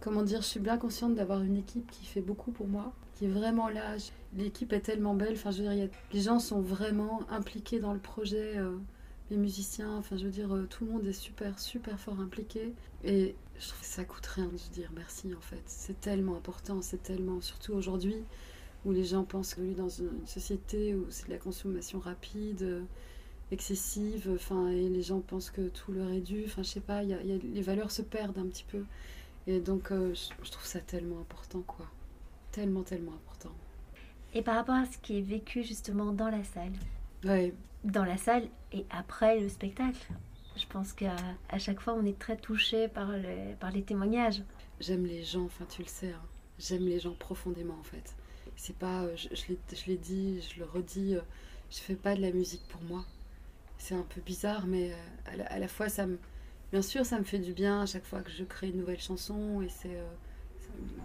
[0.01, 2.91] Comment dire Je suis bien consciente d'avoir une équipe qui fait beaucoup pour moi,
[3.27, 3.95] vraiment là.
[4.35, 5.33] L'équipe est tellement belle.
[5.33, 8.57] Enfin, je veux dire, les gens sont vraiment impliqués dans le projet.
[8.57, 8.77] euh,
[9.31, 12.73] les musiciens, enfin je veux dire, euh, tout le monde est super, super fort impliqué.
[13.03, 15.61] Et je trouve que ça coûte rien de se dire merci en fait.
[15.65, 18.17] C'est tellement important, c'est tellement, surtout aujourd'hui,
[18.85, 22.81] où les gens pensent vit dans une, société où c'est de la consommation rapide, euh,
[23.51, 26.43] excessive, enfin, et les gens pensent que tout leur est dû.
[26.45, 28.83] Enfin, je sais pas, y y a- les valeurs se perdent un petit peu.
[29.47, 31.85] Et donc, je, je trouve ça tellement important, quoi.
[32.53, 33.51] Tellement, tellement important.
[34.33, 36.71] Et par rapport à ce qui est vécu justement dans la salle,
[37.25, 40.07] Ouais, dans la salle et après le spectacle,
[40.55, 41.15] je pense qu'à
[41.49, 44.41] à chaque fois on est très touché par, le- par les témoignages.
[44.79, 46.21] J'aime les gens, enfin tu le sais, hein.
[46.59, 48.15] j'aime les gens profondément en fait.
[48.55, 51.21] C'est pas, euh, je, je l'ai- dit, je le redis, euh,
[51.71, 53.03] je fais pas de la musique pour moi.
[53.79, 54.95] C'est un peu bizarre, mais euh,
[55.33, 56.19] à la, à la fois ça me,
[56.71, 59.01] bien sûr ça me fait du bien à chaque fois que je crée une nouvelle
[59.01, 60.05] chanson et c'est euh,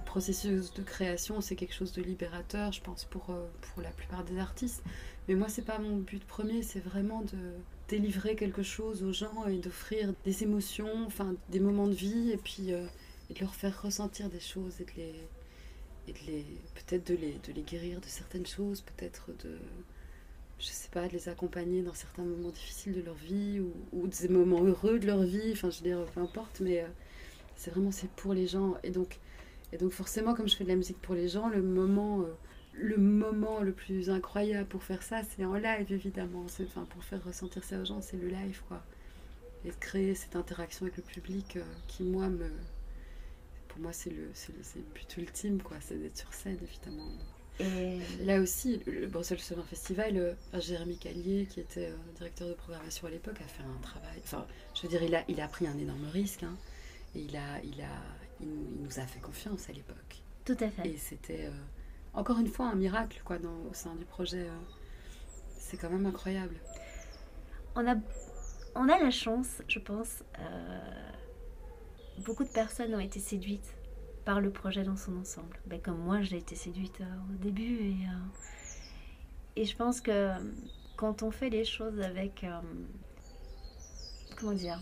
[0.05, 4.25] processus de création, c'est quelque chose de libérateur, je pense pour euh, pour la plupart
[4.25, 4.83] des artistes.
[5.29, 7.39] Mais moi c'est pas mon but premier, c'est vraiment de
[7.89, 12.39] délivrer quelque chose aux gens et d'offrir des émotions, enfin des moments de vie et
[12.39, 12.87] puis euh,
[13.31, 15.15] de leur faire ressentir des choses et de les
[16.27, 19.59] les peut-être de les de les guérir de certaines choses peut-être de
[20.59, 24.07] je sais pas de les accompagner dans certains moments difficiles de leur vie ou, ou
[24.07, 26.87] des moments heureux de leur vie enfin je veux dire peu importe mais euh,
[27.57, 29.19] c'est vraiment c'est pour les gens et donc
[29.73, 32.35] et donc forcément comme je fais de la musique pour les gens le moment euh,
[32.73, 36.47] le moment le plus incroyable pour faire ça c'est en live évidemment.
[36.47, 38.83] Enfin pour faire ressentir ça aux gens c'est le live quoi.
[39.65, 42.49] Et de créer cette interaction avec le public euh, qui moi me
[43.69, 46.59] pour moi c'est le, c'est le, c'est le but ultime quoi c'est d'être sur scène
[46.63, 47.11] évidemment.
[47.61, 52.55] Et là aussi le, le Bruxelles Summer Festival euh, Jérémy Callier qui était directeur de
[52.55, 55.49] programmation à l'époque a fait un travail enfin je veux dire il a, il a
[55.49, 56.57] pris un énorme risque hein,
[57.17, 58.01] et il a, il a
[58.41, 60.89] il, nous- il nous a fait confiance à l'époque tout à fait.
[60.89, 61.51] et c'était euh,
[62.15, 64.59] encore une fois un miracle quoi dans, au sein du projet euh.
[65.59, 66.57] c'est quand même incroyable
[67.77, 67.97] On a,
[68.75, 71.11] on a la chance, je pense, euh,
[72.25, 73.75] beaucoup de personnes ont été séduites
[74.25, 75.57] par le projet dans son ensemble.
[75.67, 77.77] Ben, comme moi, j'ai été séduite au début.
[77.91, 77.97] Et,
[79.57, 80.31] et je pense que
[80.97, 82.45] quand on fait les choses avec...
[84.37, 84.81] comment dire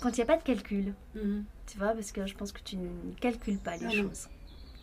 [0.00, 1.44] Quand il n'y a pas de calcul, Mhm.
[1.66, 2.88] tu vois, parce que je pense que tu ne
[3.20, 4.28] calcules pas les Ah choses.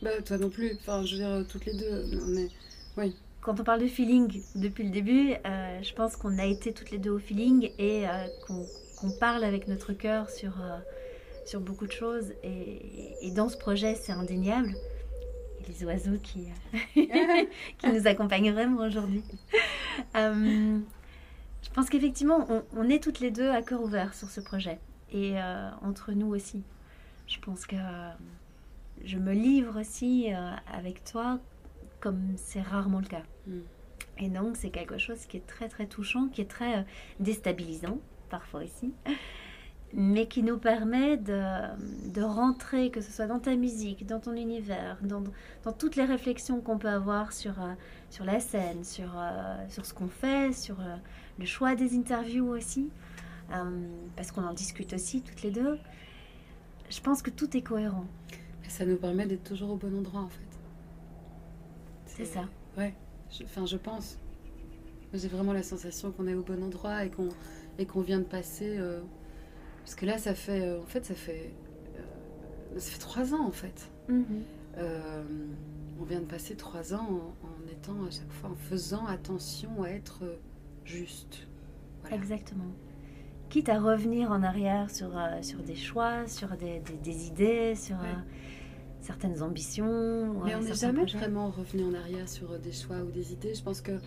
[0.01, 2.36] bah toi non plus enfin je veux dire toutes les deux on
[3.03, 6.73] est Quand on parle de feeling depuis le début, euh, je pense qu'on a été
[6.73, 8.12] toutes les deux au feeling et euh,
[8.45, 10.77] qu'on parle avec notre cœur sur, euh,
[11.45, 12.34] sur beaucoup de choses.
[12.43, 12.82] Et,
[13.21, 14.75] et dans ce projet, c'est indéniable.
[15.62, 16.47] Et les oiseaux qui,
[16.93, 19.23] qui nous accompagnent vraiment aujourd'hui.
[20.15, 24.80] Je pense qu'effectivement, on, on est toutes les deux à cœur ouvert sur ce projet.
[25.12, 26.63] Et euh, entre nous aussi.
[27.28, 28.12] Je pense que euh,
[29.04, 31.39] je me livre aussi euh, avec toi
[32.00, 33.24] comme c'est rarement le cas.
[33.48, 33.60] Mm.
[34.20, 36.86] Et donc, c'est quelque chose qui est très très touchant, qui est très
[37.20, 38.93] déstabilisant, parfois aussi.
[39.93, 41.41] mais qui nous permet de,
[42.12, 45.24] de rentrer, que ce soit dans ta musique, dans ton univers, dans,
[45.63, 47.54] dans toutes les réflexions qu'on peut avoir sur,
[48.10, 49.15] sur la scène, sur,
[49.70, 50.76] sur ce qu'on fait, sur
[51.39, 52.89] le choix des interviews aussi,
[54.15, 55.79] parce qu'on en discute aussi toutes les deux.
[56.89, 58.05] Je pense que tout est cohérent.
[58.67, 60.60] Ça nous permet d'être toujours au bon endroit en fait.
[62.05, 62.45] C'est ça.
[62.77, 62.93] Ouais,
[63.43, 64.17] enfin je pense.
[65.13, 67.29] J'ai vraiment la sensation qu'on est au bon endroit et qu'on
[67.79, 68.77] et qu'on vient de passer
[69.88, 71.53] parce que là, ça fait, euh, en fait, ça fait,
[71.95, 73.89] euh, ça fait trois ans en fait.
[74.10, 74.25] Mhm.
[74.77, 75.23] Euh,
[75.97, 79.88] on vient de passer trois ans en, étant à chaque fois, en faisant attention à
[79.91, 80.25] être
[80.83, 81.47] juste.
[82.12, 82.65] Exactement.
[83.49, 85.10] Quitte à revenir en arrière sur,
[85.41, 87.95] sur des choix, sur des, des, idées, sur
[89.01, 90.33] certaines ambitions.
[90.43, 93.53] Mais on n'est jamais vraiment revenu en arrière sur des choix ou des idées.
[93.55, 93.99] Je pense que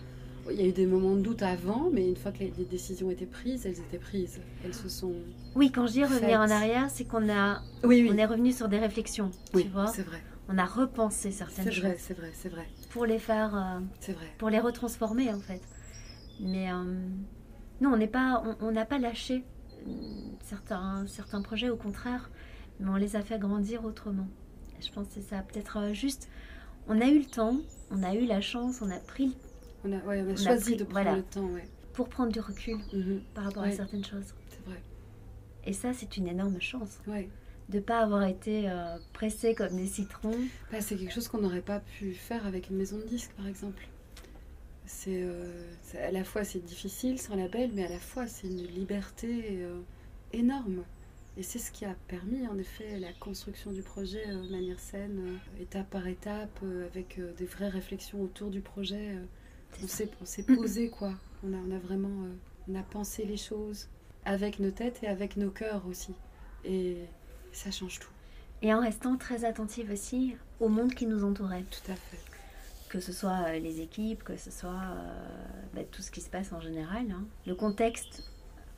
[0.49, 3.11] il y a eu des moments de doute avant, mais une fois que les, décisions
[3.11, 4.41] étaient prises, elles étaient prises.
[4.65, 5.13] Elles se sont.
[5.55, 8.67] Oui, quand je dis revenir en arrière, c'est qu'on a, oui, on est revenu sur
[8.67, 9.31] des réflections.
[9.53, 10.21] Oui, c'est vrai.
[10.49, 11.75] On a repensé certaines choses.
[11.75, 12.67] C'est vrai, c'est vrai, c'est vrai.
[12.89, 13.55] Pour les faire.
[13.55, 14.25] Euh, c'est vrai.
[14.37, 15.61] Pour les retransformer en fait.
[16.39, 16.83] Mais euh,
[17.81, 19.43] non, on n'est pas, on n'a pas lâché
[19.87, 19.91] euh,
[20.43, 22.29] certains, certains projets, au contraire,
[22.79, 24.27] mais on les a fait grandir autrement.
[24.79, 25.41] Je pense que c'est ça.
[25.41, 26.29] Peut-être juste,
[26.87, 27.57] on a eu le temps,
[27.89, 29.35] on a eu la chance, on a pris
[29.83, 31.67] le on a, choisi de prendre le temps, ouais.
[31.93, 33.21] Pour prendre du recul mhm.
[33.33, 34.33] par rapport à certaines choses.
[34.49, 34.81] C'est vrai.
[35.65, 36.99] Et ça, c'est une énorme chance.
[37.07, 37.29] Ouais.
[37.69, 40.37] De ne pas avoir été euh, pressé comme des citrons.
[40.71, 43.47] Bah, c'est quelque chose qu'on n'aurait pas pu faire avec une maison de disques, par
[43.47, 43.87] exemple.
[44.85, 48.67] C'est euh, à la fois c'est difficile sans label, mais à la fois c'est une
[48.67, 49.79] liberté euh,
[50.33, 50.83] énorme.
[51.37, 55.39] Et c'est ce qui a permis en effet la construction du projet de manière saine,
[55.61, 59.15] étape par étape, avec des vraies réflexions autour du projet
[59.83, 59.87] on
[60.25, 61.13] s'est posé quoi.
[61.43, 62.33] On a, on a vraiment euh,
[62.69, 63.87] on a pensé les choses
[64.25, 66.13] avec nos têtes et avec nos cœurs aussi.
[66.63, 66.97] Et
[67.51, 68.11] ça change tout.
[68.61, 71.63] Et en restant très attentive aussi au monde qui nous entourait.
[71.71, 72.19] Tout à fait.
[72.91, 75.15] Que ce soit euh, les équipes, que ce soit euh,
[75.73, 77.09] bah, tout ce qui se passe en général.
[77.09, 77.25] Hein.
[77.45, 78.23] Le contexte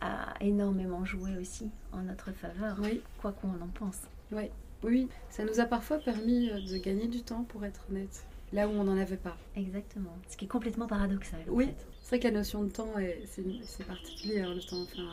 [0.01, 3.01] a énormément joué aussi en notre faveur, oui.
[3.19, 4.01] quoi qu'on en pense.
[4.31, 4.49] Oui.
[4.83, 8.23] oui, ça nous a parfois permis de gagner du temps, pour être honnête
[8.53, 9.35] là où on n'en avait pas.
[9.55, 10.15] Exactement.
[10.29, 11.39] Ce qui est complètement paradoxal.
[11.47, 11.69] Oui,
[12.01, 12.93] c'est vrai que la notion de temps,
[13.25, 14.41] c'est particulier.
[14.41, 15.09] Hein, le temps, enfin,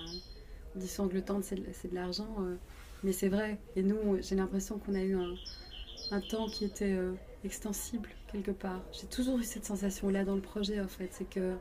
[0.76, 2.56] on dit souvent que le temps, c'est de, l'argent, euh,
[3.02, 3.58] mais c'est vrai.
[3.76, 7.12] Et nous, j'ai l'impression qu'on a eu un, temps qui était euh,
[7.44, 8.80] extensible quelque part.
[8.92, 11.08] J'ai toujours eu cette sensation-là dans le projet, en fait.
[11.12, 11.54] C'est que,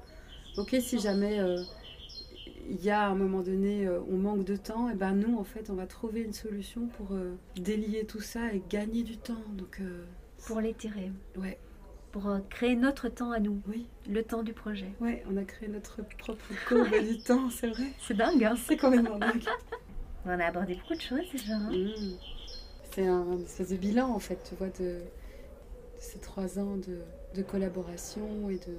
[0.57, 1.61] ok, si jamais euh,
[2.69, 5.43] il y a à un moment donné, on manque de temps, et ben nous, en
[5.43, 7.17] fait, on va trouver une solution pour
[7.55, 9.41] délier tout ça et gagner du temps.
[9.57, 9.81] Donc,
[10.45, 11.11] pour l'étirer.
[11.37, 11.57] Ouais
[12.11, 13.61] pour euh, créer notre temps à nous.
[13.67, 13.87] Oui.
[14.09, 14.91] Le temps du projet.
[14.99, 17.87] Ouais, on a créé notre propre courbe du temps, c'est vrai.
[17.99, 19.43] C'est dingue, hein C'est complètement dingue.
[20.25, 21.53] On a abordé beaucoup de choses déjà.
[21.53, 21.71] Hein.
[21.71, 22.17] Mmh.
[22.91, 24.99] C'est un espèce de bilan, en fait, tu vois, de,
[25.99, 28.77] ces trois ans de, collaboration et, de,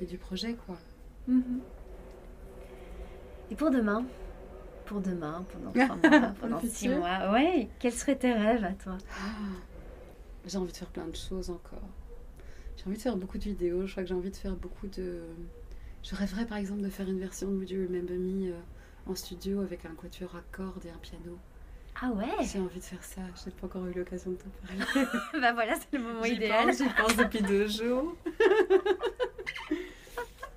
[0.00, 0.76] et du projet, quoi.
[1.28, 1.58] Mmh.
[3.50, 4.04] Et pour demain?
[4.86, 8.98] Pour demain, pendant trois mois, pendant six mois, ouais, quels seraient tes rêves à toi?
[9.12, 9.32] Ah,
[10.46, 11.88] J'ai envie de faire plein de choses encore.
[12.76, 13.86] J'ai envie de faire beaucoup de vidéos.
[13.86, 15.20] Je crois que j'ai envie de faire beaucoup de.
[16.02, 18.58] Je rêverais par exemple de faire une version de Would You Remember Me euh,
[19.06, 21.38] en studio avec un quatuor à cordes et un piano.
[22.02, 23.20] Ah ouais J'ai envie de faire ça.
[23.36, 25.06] Je n'ai pas encore eu l'occasion de t'en parler.
[25.40, 26.72] bah voilà, c'est le moment idéal.
[26.72, 28.16] J'y pense depuis deux jours.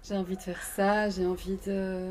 [0.03, 1.09] j'ai envie de faire ça.
[1.09, 2.09] J'ai envie de.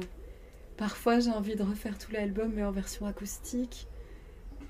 [0.76, 3.86] Parfois, j'ai envie de refaire tout l'album, mais en version acoustique,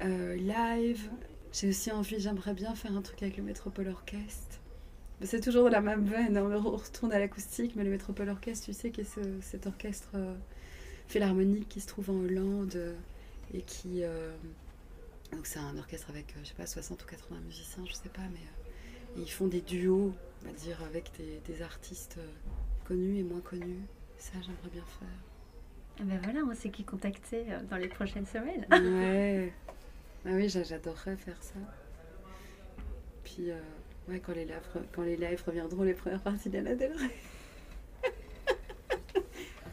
[0.05, 1.09] euh, live.
[1.53, 4.61] J'ai aussi envie, j'aimerais bien faire un truc avec le Métropole Orchestre.
[5.23, 6.63] C'est toujours la même veine, hein.
[6.65, 10.35] on retourne à l'acoustique, mais le Métropole Orchestre, tu sais, qui est cet orchestre euh,
[11.09, 12.95] philharmonique qui se trouve en Hollande euh,
[13.55, 14.03] et qui.
[14.03, 14.33] Euh,
[15.33, 18.23] donc c'est un orchestre avec, je sais pas, 60 ou 80 musiciens, je sais pas,
[18.33, 18.41] mais
[19.17, 20.13] ils font des duos,
[20.43, 21.11] on va dire, avec
[21.47, 22.19] des, artistes
[22.85, 23.81] connus et moins connus.
[24.19, 26.01] Ça, j'aimerais bien faire.
[26.01, 28.67] Et ben voilà, on sait qui contacter dans les prochaines semaines.
[28.71, 29.53] ouais.
[30.25, 31.59] Ah oui, j'adorerais faire ça.
[33.25, 33.49] Puis.
[34.09, 37.11] Ouais, quand les, lives, quand les lives reviendront, les premières parties d'Anna Del Rey.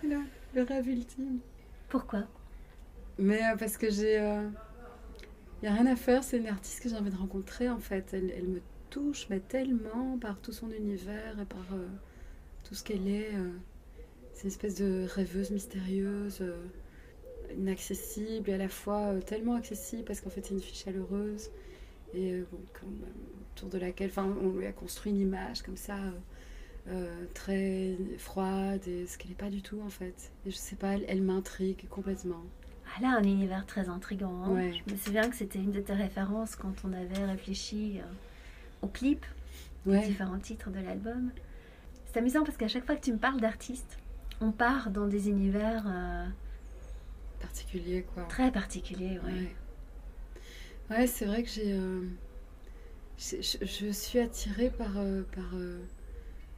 [0.53, 1.39] le rêve ultime.
[1.87, 2.27] Pourquoi?
[3.19, 4.13] Mais euh, parce que j'ai.
[4.13, 4.49] Il euh,
[5.61, 8.13] n'y a rien à faire, c'est une artiste que j'ai envie de rencontrer en fait.
[8.13, 11.85] Elle, elle, me touche mais tellement par tout son univers et par euh,
[12.63, 13.31] tout ce qu'elle est.
[14.33, 16.43] c'est une espèce de rêveuse mystérieuse,
[17.55, 21.51] inaccessible et à la fois tellement accessible parce qu'en fait c'est une fille chaleureuse
[22.15, 22.41] et
[23.51, 25.99] autour de laquelle on lui a construit une image comme ça,
[27.35, 30.31] très froide, et ce qu'elle n'est pas du tout en fait.
[30.47, 32.43] Et je sais pas, elle, m'intrigue complètement.
[32.89, 34.43] Ah, Elle a un univers très intrigant.
[34.43, 34.49] hein.
[34.49, 34.73] Ouais.
[34.87, 38.03] Je me souviens que c'était une de tes références quand on avait réfléchi euh,
[38.81, 39.25] au clip,
[39.85, 41.31] Ouais, différents titres de l'album.
[42.05, 43.97] C'est amusant parce qu'à chaque fois que tu me parles d'artistes,
[44.41, 46.25] on part dans des univers euh,
[47.39, 48.23] particulier quoi.
[48.23, 49.19] très particuliers.
[49.25, 49.31] ouais.
[49.31, 49.55] Ouais,
[50.89, 51.71] Ouais, c'est vrai que j'ai.
[51.73, 52.01] euh,
[53.17, 55.53] je, je suis attirée par, euh, par,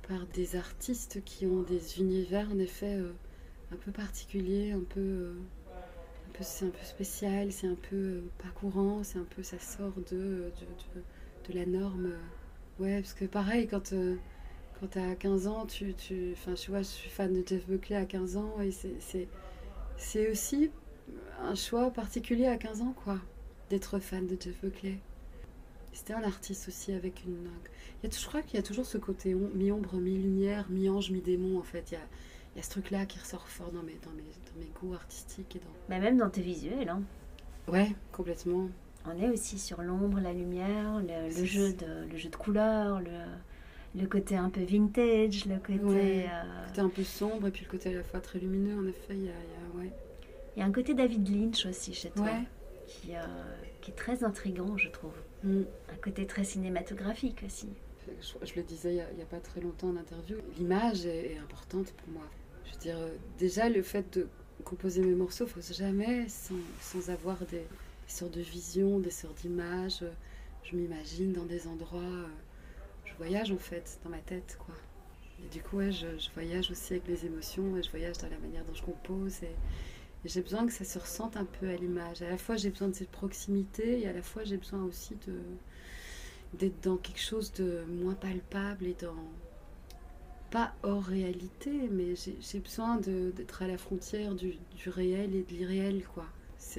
[0.07, 2.99] par des artistes qui ont des univers en effet
[3.73, 5.33] un peu particuliers, un peu.
[6.39, 9.43] Euh, c'est un peu spécial, c'est un peu euh, pas courant, c'est un peu.
[9.43, 11.03] ça sort de, de,
[11.53, 12.07] de, la norme.
[12.07, 12.19] euh.
[12.83, 13.93] Ouais, parce que pareil, quand.
[13.93, 14.15] euh,
[14.79, 18.05] quand t'as 15 ans, tu, tu, tu vois, je suis fan de Jeff Buckley à
[18.05, 18.95] 15 ans et c'est,
[19.97, 20.71] c'est, aussi
[21.41, 23.19] un choix particulier à 15 ans, quoi,
[23.69, 24.99] d'être fan de Jeff Buckley.
[25.93, 27.49] C'était un artiste aussi avec une.
[28.03, 31.11] Il y a, je crois qu'il y a toujours ce côté om- mi-ombre, mi-lumière, mi-ange,
[31.11, 31.91] mi-démon, en fait.
[31.91, 32.07] Il y a,
[32.53, 34.93] il y a ce truc-là qui ressort fort dans mes, dans mes, dans mes goûts
[34.93, 35.65] artistiques et dans.
[35.89, 37.01] Mais même dans tes visuels, hein.
[37.67, 38.67] Ouais, complètement.
[39.05, 44.01] on est aussi sur l'ombre, la lumière, le, jeu de, le jeu de couleurs, le,
[44.01, 45.79] le côté un peu vintage, le côté...
[45.83, 46.25] Ouais.
[46.29, 48.87] euh, C'était un peu sombre et puis le côté à la fois très lumineux, en
[48.87, 49.15] effet.
[49.15, 49.91] Il y a, il y a- ouais.
[50.57, 52.43] Y a un côté David Lynch aussi chez toi, Ouais.
[52.87, 53.21] qui, euh,
[53.79, 55.13] qui est très intrigant, je trouve.
[55.43, 55.61] Mm.
[55.93, 57.69] Un côté très cinématographique aussi.
[58.21, 61.37] Je, je le disais il n'y a, pas très longtemps en interview, l'image est, est
[61.37, 62.23] importante pour moi.
[62.65, 64.27] Je veux dire, euh, déjà le fait de
[64.63, 67.65] composer mes morceaux, faut jamais sans, avoir des,
[68.07, 70.03] sortes de visions, des sortes d'images.
[70.63, 72.27] Je m'imagine dans des endroits, euh,
[73.05, 74.75] je voyage en fait dans ma tête, quoi.
[75.43, 78.37] Et du coup, ouais, je, voyage aussi avec les émotions et je voyage dans la
[78.37, 79.41] manière dont je compose.
[79.43, 79.55] Et,
[80.23, 82.21] j'ai besoin que ça se ressente un peu à l'image.
[82.21, 85.17] À la fois, j'ai besoin de cette proximité et à la fois, j'ai besoin aussi
[86.53, 89.15] d'être dans quelque chose de moins palpable et dans
[90.51, 94.53] pas hors réalité, mais j'ai besoin d'être à la frontière du,
[94.85, 96.25] réel et de l'irréel, quoi.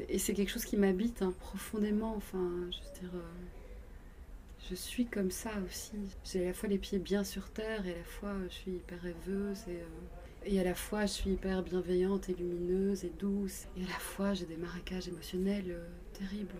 [0.09, 2.15] Et c'est quelque chose qui m'habite hein, profondément.
[2.15, 5.93] Enfin, je veux dire, euh, je suis comme ça aussi.
[6.25, 8.71] J'ai à la fois les pieds bien sur terre et à la fois je suis
[8.73, 13.67] hyper rêveuse et, euh, à la fois je suis hyper bienveillante et lumineuse et douce.
[13.77, 16.55] Et à la fois j'ai des marécages émotionnels euh, terribles.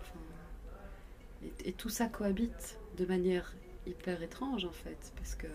[1.45, 3.55] Et, et tout ça cohabite de manière
[3.87, 5.47] hyper étrange en fait, parce que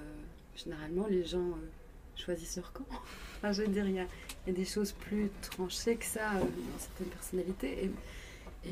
[0.58, 1.68] généralement les gens euh,
[2.16, 2.86] choisissent leur camp.
[3.38, 4.08] enfin, je veux dire, il y a,
[4.46, 7.86] il y a des choses plus tranchées que ça euh, dans certaines personnalités.
[7.86, 7.92] Et,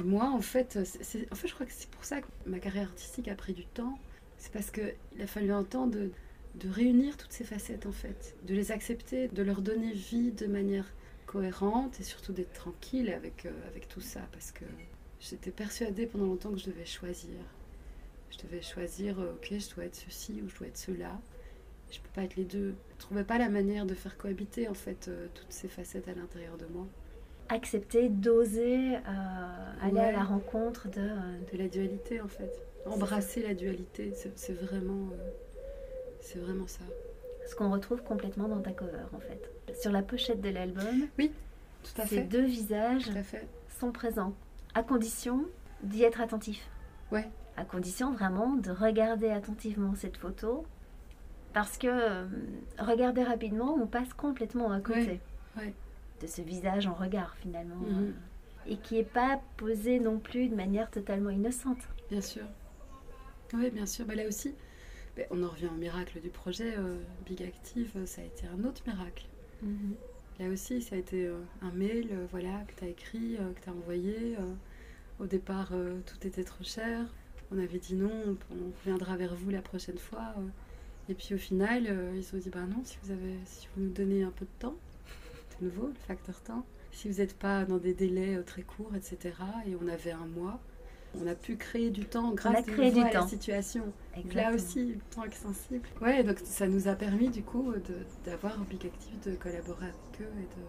[0.04, 2.90] moi, en fait, c'est- en fait, je crois que c'est pour ça que ma carrière
[2.90, 3.98] artistique a pris du temps.
[4.38, 6.12] C'est parce qu'il a fallu un temps de,
[6.56, 10.48] de réunir toutes ces facettes, en fait, de les accepter, de leur donner vie de
[10.48, 10.86] manière
[11.28, 14.66] cohérente et surtout d'être tranquille avec, euh, avec tout ça, parce que
[15.22, 17.40] j'étais persuadée pendant longtemps que je devais choisir.
[18.32, 21.18] Je devais choisir, euh, ok, je dois être ceci ou je dois être cela.
[21.92, 22.76] Je peux pas être les deux.
[22.98, 26.14] Je trouvais pas la manière de faire cohabiter en fait euh, toutes ces facettes à
[26.14, 26.86] l'intérieur de moi.
[27.50, 29.00] Accepter, d'oser euh,
[29.82, 31.00] aller à la rencontre de...
[31.02, 32.52] euh, De la dualité en fait.
[32.88, 35.10] Embrasser la dualité, c'est vraiment,
[36.22, 36.82] c'est vraiment ça.
[37.48, 39.50] ce qu'on retrouve complètement dans ta cover, en fait.
[39.80, 42.22] Sur la pochette de l'album, Tout à ces fait.
[42.24, 43.48] deux visages Tout à fait.
[43.80, 44.36] sont présents,
[44.76, 45.46] à condition
[45.82, 46.68] d'y être attentif.
[47.12, 47.28] Ouais.
[47.58, 50.66] À condition vraiment de regarder attentivement cette photo,
[51.56, 52.26] parce que euh,
[52.78, 55.20] regarder rapidement, on passe complètement à côté
[55.58, 55.74] Ouais, ouais.
[56.22, 58.04] de ce visage en regard finalement, Mhm.
[58.04, 58.12] euh,
[58.68, 61.80] et qui n'est pas posé non plus de manière totalement innocente.
[62.12, 62.44] Bien sûr.
[63.54, 64.06] Oui, bien sûr.
[64.06, 64.54] Bah, là aussi,
[65.16, 67.92] bah, on en revient au miracle du projet euh, Big Active.
[67.96, 69.26] euh, Ça a été un autre miracle.
[70.40, 73.70] Là aussi, ça a été euh, un mail voilà, que tu as écrit, que tu
[73.70, 74.36] as envoyé.
[75.20, 75.70] au départ,
[76.06, 77.06] tout était trop cher.
[77.52, 80.34] On avait dit non, on, on reviendra vers vous la prochaine fois.
[81.10, 83.68] Et puis au final, euh, ils se sont dit bah non, si vous, avez, si
[83.76, 84.76] vous nous donnez un peu de temps,
[85.60, 88.96] de nouveau, le facteur temps, si vous n'êtes pas dans des délais euh, très courts,
[88.96, 89.36] etc.
[89.68, 90.60] Et on avait un mois.
[91.22, 93.28] On a pu créer du temps grâce de nouveau à la temps.
[93.28, 93.86] situation.
[93.86, 94.50] Donc Exactement.
[94.50, 95.88] là aussi, le temps est sensible.
[96.02, 97.72] Ouais, donc ça nous a permis du coup
[98.26, 100.66] d'avoir Big Active, de collaborer avec eux et de.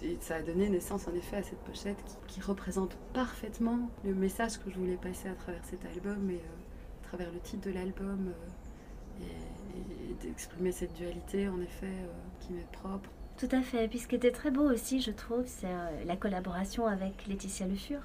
[0.00, 1.96] Et ça a donné naissance en effet à cette pochette
[2.28, 6.34] qui, qui représente parfaitement le message que je voulais passer à travers cet album et
[6.34, 11.86] euh, à travers le titre de l'album euh, et, et d'exprimer cette dualité en effet
[11.86, 12.06] euh,
[12.40, 13.10] qui m'est propre.
[13.36, 13.88] Tout à fait.
[13.88, 17.66] Puis ce qui était très beau aussi, je trouve, c'est euh, la collaboration avec Laetitia
[17.66, 18.00] Le Fur.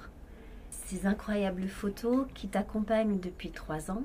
[0.70, 4.02] Ces incroyables photos qui t'accompagnent depuis trois ans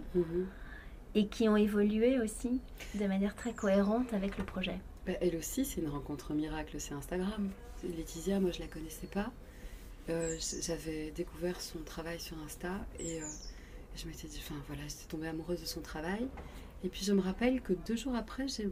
[1.15, 2.61] et qui ont évolué aussi
[2.95, 4.79] de manière très cohérente avec le projet.
[5.05, 7.49] Bah, elle aussi, c'est une rencontre miracle, c'est Instagram.
[7.83, 9.31] Laetitia, moi je la connaissais pas.
[10.09, 13.25] Euh, J'avais découvert son travail sur Insta et euh,
[13.95, 16.27] je m'étais dit, enfin voilà, j'étais tombée amoureuse de son travail.
[16.83, 18.67] Et puis je me rappelle que deux jours après, j'ai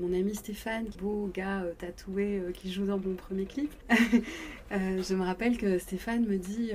[0.00, 3.72] mon, ami Stéphane, beau gars euh, tatoué euh, qui joue dans mon premier clip.
[4.72, 6.70] Euh, je me rappelle que Stéphane me dit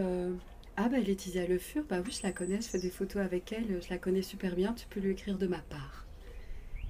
[0.76, 3.54] Ah bah Laetitia Le Fur, bah oui, je la connais, je fais des photos avec
[3.54, 6.06] elle, je la connais super bien, tu peux lui écrire de ma part.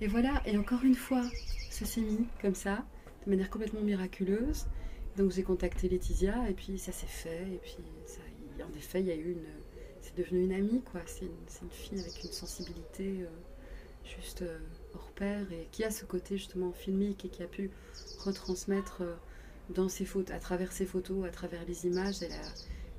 [0.01, 1.21] Et voilà, et encore une fois,
[1.69, 2.83] ça s'est mis comme ça,
[3.23, 4.65] de manière complètement miraculeuse.
[5.15, 7.77] Donc j'ai contacté Laetitia, et puis ça s'est fait, et puis
[8.63, 9.45] en effet, il y a eu une.
[10.15, 11.01] C'est devenu une amie, quoi.
[11.05, 13.27] C'est une, c'est une fille avec une sensibilité euh,
[14.05, 14.59] juste euh,
[14.93, 17.69] hors pair, et qui a ce côté justement filmique, et qui a pu
[18.19, 19.15] retransmettre euh,
[19.69, 22.21] dans ses photos, à travers ses photos, à travers les images.
[22.21, 22.35] Elle a,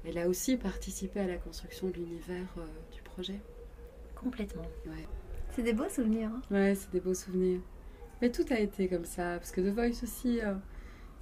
[0.05, 3.41] elle a aussi participé à la construction de l'univers euh, du projet.
[4.15, 4.67] Complètement.
[4.87, 5.07] Ouais.
[5.55, 6.31] C'est des beaux souvenirs.
[6.35, 6.43] hein.
[6.51, 7.61] Ouais, c'est des beaux souvenirs.
[8.21, 10.55] Mais tout a été comme ça, parce que The Voice aussi, euh,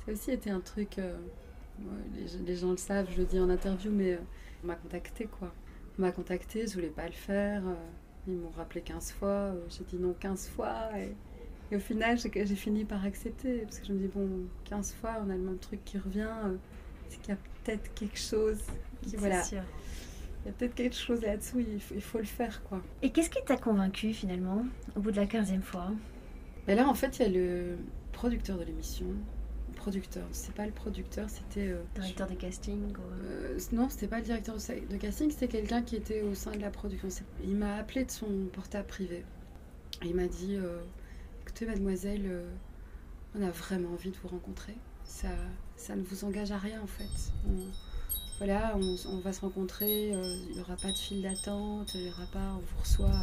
[0.04, 0.98] ça a aussi été un truc.
[0.98, 1.16] euh,
[2.14, 4.18] les, les gens le savent, je le dis en interview, mais
[4.62, 5.52] on m'a contacté quoi.
[5.98, 7.62] On m'a contacté, je voulais pas le faire.
[7.66, 7.74] euh,
[8.26, 10.88] ils m'ont rappelé 15 fois, euh, j'ai dit non 15 fois.
[10.98, 11.14] Et,
[11.72, 14.28] et au final, j'ai fini par accepter, parce que je me dis, bon,
[14.64, 16.28] 15 fois, on a le même truc qui revient.
[16.46, 16.56] euh,
[17.08, 18.60] c'est qu'il y a peut-être quelque chose
[19.02, 19.62] qui, voilà, sûr.
[20.44, 22.82] il y a peut-être quelque chose là-dessous, il faut, il faut le faire quoi.
[23.02, 24.64] Et qu'est-ce qui t'a convaincu finalement
[24.96, 25.92] au bout de la 15e fois?
[26.66, 27.76] Et là, en fait, il y a le
[28.12, 29.06] producteur de l'émission.
[29.84, 31.68] Producteur, c'est pas le producteur, c'était.
[31.68, 35.82] euh, Directeur de casting ou- euh, non, c'était pas le directeur de casting, c'était quelqu'un
[35.82, 37.10] qui était au sein de la production.
[37.42, 39.24] Il m'a appelé de son portable privé.
[40.02, 40.80] Et il m'a dit euh,
[41.42, 42.44] Écoutez, mademoiselle,
[43.34, 44.74] on a vraiment envie de vous rencontrer.
[45.04, 45.28] Ça,
[45.76, 47.32] ça ne vous engage à rien, en fait.
[47.46, 47.70] On-
[48.38, 52.26] voilà, on, on va se rencontrer, il n'y aura pas de file d'attente, il aura
[52.32, 52.54] pas.
[52.54, 53.20] On vous reçoit.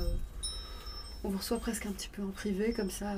[1.24, 3.16] on vous reçoit presque un petit peu en privé, comme ça.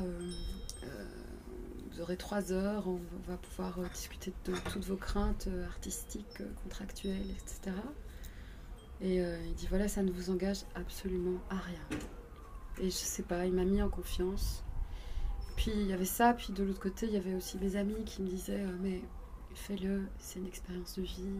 [1.94, 6.42] Vous aurez trois heures, on va pouvoir euh, discuter de toutes vos craintes euh, artistiques,
[6.42, 7.76] euh, contractuelles, etc.
[9.02, 12.00] Et il dit voilà, ça ne vous engage absolument à rien.
[12.80, 14.64] Et je sais pas, il m'a mis en confiance.
[15.58, 18.02] Puis il y avait ça, puis de l'autre côté, il y avait aussi mes amis
[18.06, 19.02] qui me disaient mais
[19.56, 21.36] fais-le, c'est une expérience de vie,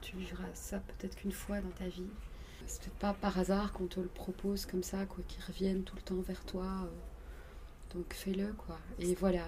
[0.00, 2.10] tu vivras ça peut-être qu'une fois dans ta vie.
[2.66, 5.94] C'est peut-être pas par hasard qu'on te le propose comme ça, quoi, qu'il revienne tout
[5.94, 6.90] le temps vers toi.
[7.94, 8.80] donc fais-le, quoi.
[8.98, 9.44] Et voilà,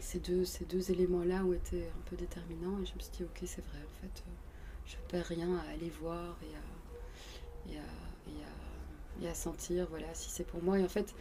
[0.00, 3.24] ces deux, ces deux éléments-là ont été un peu déterminants et je me suis dit,
[3.24, 4.32] ok, c'est vrai, en fait, euh,
[4.86, 9.86] je perds rien à aller voir et à, et à, et à, et à sentir,
[9.90, 10.78] voilà, si c'est pour moi.
[10.78, 11.14] Et en fait,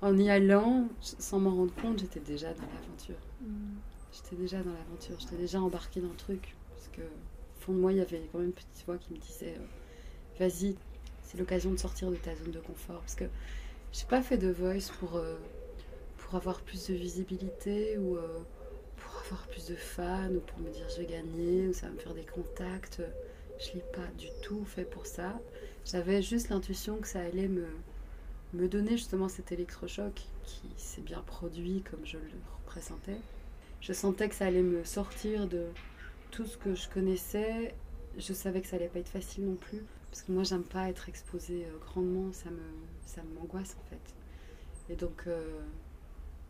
[0.00, 3.18] en y allant, sans m'en rendre compte, j'étais déjà dans l'aventure.
[4.12, 6.54] J'étais déjà dans l'aventure, j'étais déjà embarquée dans le truc.
[6.70, 9.12] Parce que, au fond de moi, il y avait quand même une petite voix qui
[9.12, 9.64] me disait euh,
[10.38, 10.76] Vas-y,
[11.22, 13.00] c'est l'occasion de sortir de ta zone de confort.
[13.00, 13.24] Parce que
[13.92, 15.36] j'ai pas fait de voice pour, euh,
[16.28, 18.38] pour avoir plus de visibilité ou euh,
[18.98, 21.92] pour avoir plus de fans ou pour me dire je vais gagner ou ça va
[21.92, 23.00] me faire des contacts.
[23.58, 25.40] Je l'ai pas du tout fait pour ça.
[25.86, 27.66] J'avais juste l'intuition que ça allait me,
[28.52, 30.12] me donner justement cet électrochoc
[30.44, 33.16] qui s'est bien produit comme je le représentais.
[33.80, 35.64] Je sentais que ça allait me sortir de
[36.30, 37.74] tout ce que je connaissais.
[38.18, 39.82] Je savais que ça allait pas être facile non plus.
[40.10, 42.32] Parce que moi, j'aime pas être exposée euh, grandement.
[42.32, 42.62] Ça me,
[43.06, 44.92] ça m'angoisse en fait.
[44.92, 45.60] Et donc, euh,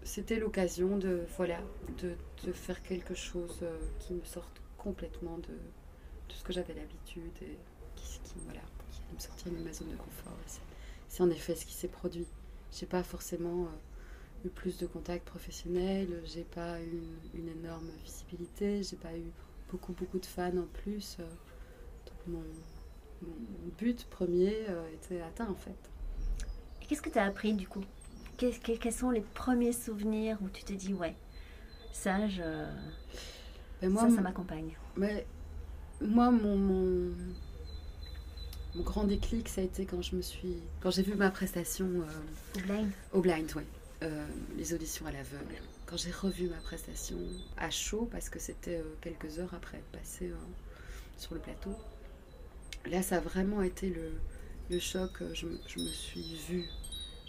[0.02, 1.60] c'était l'occasion de, voilà,
[1.98, 6.74] de, de faire quelque chose euh, qui me sorte complètement de, de ce que j'avais
[6.74, 7.58] l'habitude et
[7.96, 10.36] qui, qui, voilà, qui allait me sortir de ma zone de confort.
[11.08, 12.26] C'est, en effet ce qui s'est produit.
[12.72, 17.02] J'ai pas forcément euh, eu plus de contacts professionnels, j'ai pas eu
[17.34, 19.24] une énorme visibilité, j'ai pas eu
[19.70, 21.16] beaucoup beaucoup de fans en plus.
[21.20, 21.24] euh,
[22.26, 22.42] mon,
[23.78, 24.54] but premier
[24.92, 25.76] était atteint en fait.
[26.80, 27.82] Qu'est-ce que tu as appris du coup?
[28.38, 31.14] Que- Quels sont les premiers souvenirs où tu te dis ouais,
[31.92, 32.66] ça, je...
[33.82, 35.26] Moi, ça, ça m'accompagne mais
[36.00, 37.12] moi mon, mon,
[38.74, 41.86] mon grand déclic ça a été quand je me suis quand j'ai vu ma prestation
[41.86, 43.62] euh, Au blind Au blind, oui.
[44.02, 45.56] Euh, les auditions à l'aveugle.
[45.86, 47.16] Quand j'ai revu ma prestation
[47.56, 50.36] à chaud, parce que c'était euh, quelques heures après être passé euh,
[51.16, 51.74] sur le plateau,
[52.88, 54.12] là, ça a vraiment été le,
[54.70, 55.10] le choc.
[55.34, 56.68] Je me suis vue.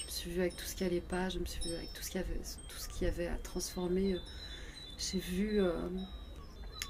[0.10, 2.02] Me suis vue avec tout ce qui allait pas, je me suis vue avec tout
[2.02, 4.15] ce qu'il y avait, tout ce qu'il y avait à transformer.
[4.15, 4.19] Euh,
[4.98, 5.88] J'ai vu, euh,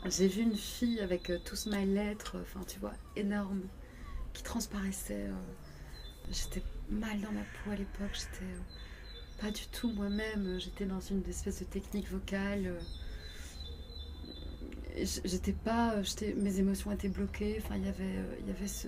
[0.05, 3.63] j'ai vu une fille avec euh, tout ce mal-être, enfin, tu vois, énorme,
[4.33, 5.25] qui transparaissait.
[6.31, 8.53] J'étais mal dans ma peau à l'époque, j'étais
[9.41, 12.73] pas du tout moi-même, j'étais dans une espèce de technique vocale.
[14.95, 15.95] J'étais pas,
[16.37, 17.61] mes émotions étaient bloquées.
[17.61, 18.87] Enfin, il y avait, il y avait ce,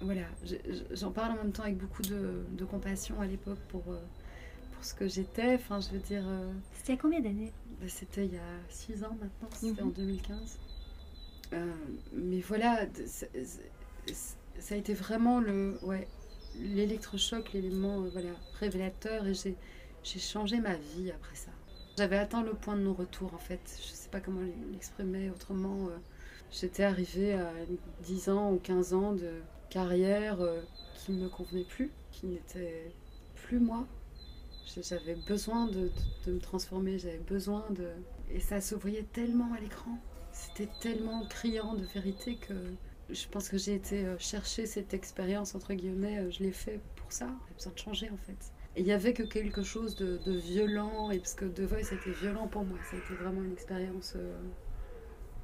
[0.00, 0.22] voilà.
[0.44, 3.90] je- je- J'en parle en même temps avec beaucoup de, de compassion à l'époque pour
[3.92, 4.00] euh,
[4.72, 5.54] pour ce que j'étais.
[5.54, 7.52] Enfin, je veux dire, euh, C'était il y a combien d'années?
[7.80, 9.88] bah, c'était il y a 6 ans maintenant, c'était Mhm.
[9.88, 10.58] en 2015.
[11.52, 11.72] Euh,
[12.12, 12.86] mais voilà,
[14.14, 16.08] ça a été vraiment le, ouais,
[16.54, 18.30] l'électrochoc, l'élément euh, voilà,
[18.60, 19.56] révélateur, et j'ai,
[20.18, 21.50] changé ma vie après ça.
[21.96, 23.60] J'avais atteint le point de non-retour en fait.
[23.82, 24.40] Je sais pas comment
[24.72, 25.88] l'exprimer autrement.
[25.88, 25.98] euh.
[26.50, 27.52] J'étais arrivée à
[28.00, 30.60] 10 ans ou 15 ans de carrière euh,
[30.94, 32.92] qui ne me convenait plus, qui n'était
[33.34, 33.86] plus moi.
[34.82, 35.90] J'avais besoin de,
[36.26, 37.88] de- me transformer, j'avais besoin de...
[38.30, 39.98] Et ça se voyait tellement à l'écran.
[40.32, 42.54] C'était tellement criant de vérité que
[43.10, 46.80] je pense que j'ai été euh, chercher cette expérience, entre guillemets, euh, je l'ai fait
[46.96, 47.28] pour ça.
[47.48, 48.36] J'ai besoin de changer en fait.
[48.76, 51.94] Il y avait que quelque chose de, de violent, et parce que The Voice a
[51.94, 54.14] été violent pour moi, ça a été vraiment une expérience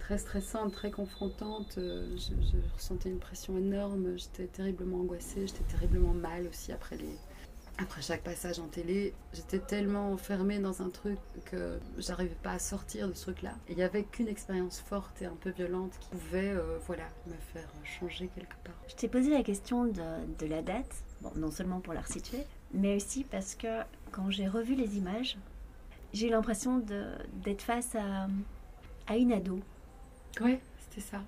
[0.04, 1.78] très stressante, très confrontante.
[1.78, 7.16] Euh, Je, ressentais une pression énorme, j'étais terriblement angoissée, j'étais terriblement mal aussi après les,
[7.78, 12.58] après chaque passage en télé, j'étais tellement enfermée dans un truc que j'arrivais pas à
[12.58, 13.54] sortir de ce truc-là.
[13.70, 17.36] Il n'y avait qu'une expérience forte et un peu violente qui pouvait euh, voilà, me
[17.54, 18.74] faire changer quelque part.
[18.88, 22.44] Je t'ai posé la question de, la date, bon, non seulement pour la resituer,
[22.74, 23.80] mais aussi parce que
[24.12, 25.38] quand j'ai revu les images,
[26.12, 26.84] j'ai eu l'impression
[27.42, 27.96] d'être face
[29.06, 29.60] à une ado.
[30.40, 31.22] Ouais, c'était ça.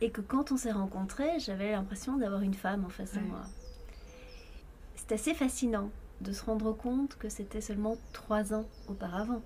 [0.00, 3.24] Et que quand on s'est rencontrés, j'avais l'impression d'avoir une femme en face de Ouais.
[3.26, 3.42] moi.
[4.96, 9.42] C'est assez fascinant de se rendre compte que c'était seulement trois ans auparavant,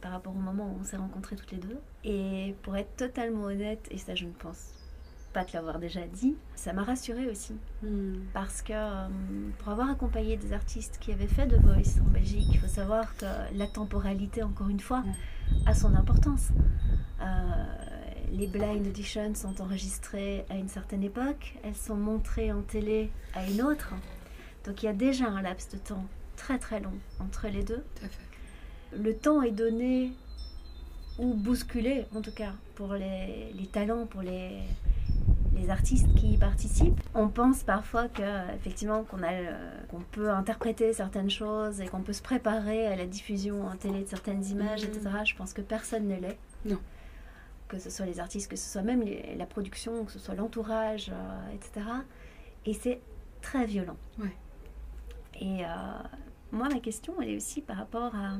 [0.00, 1.78] par rapport au moment où on s'est rencontrés toutes les deux.
[2.04, 4.72] Et pour être totalement honnête, et ça je ne pense
[5.32, 7.54] pas te l'avoir déjà dit, ça m'a rassurée aussi.
[7.82, 8.14] Hmm.
[8.32, 9.08] Parce que euh,
[9.58, 13.16] pour avoir accompagné des artistes qui avaient fait The Voice en Belgique, il faut savoir
[13.16, 15.02] que la temporalité, encore une fois,
[15.66, 16.48] a son importance.
[17.20, 17.24] Euh,
[18.32, 23.48] les blind auditions sont enregistrées à une certaine époque, elles sont montrées en télé à
[23.48, 23.94] une autre.
[24.64, 26.04] Donc il y a déjà un laps de temps
[26.36, 27.84] très très long entre les deux.
[27.94, 28.98] Tout à fait.
[28.98, 30.12] Le temps est donné
[31.18, 34.60] ou bousculé, en tout cas, pour les, les talents, pour les,
[35.56, 37.00] les artistes qui y participent.
[37.14, 38.22] On pense parfois que
[38.54, 39.32] effectivement qu'on a
[39.88, 44.02] qu'on peut interpréter certaines choses et qu'on peut se préparer à la diffusion en télé
[44.04, 45.08] de certaines images, etc.
[45.24, 46.38] Je pense que personne ne l'est.
[46.64, 46.78] Non.
[47.68, 50.34] Que ce soit les artistes, que ce soit même les- la production, que ce soit
[50.34, 51.86] l'entourage, euh, etc.
[52.66, 53.00] Et c'est
[53.40, 53.96] très violent.
[54.18, 54.34] Ouais.
[55.40, 55.68] Et euh,
[56.52, 58.36] moi, ma question, elle est aussi par rapport à,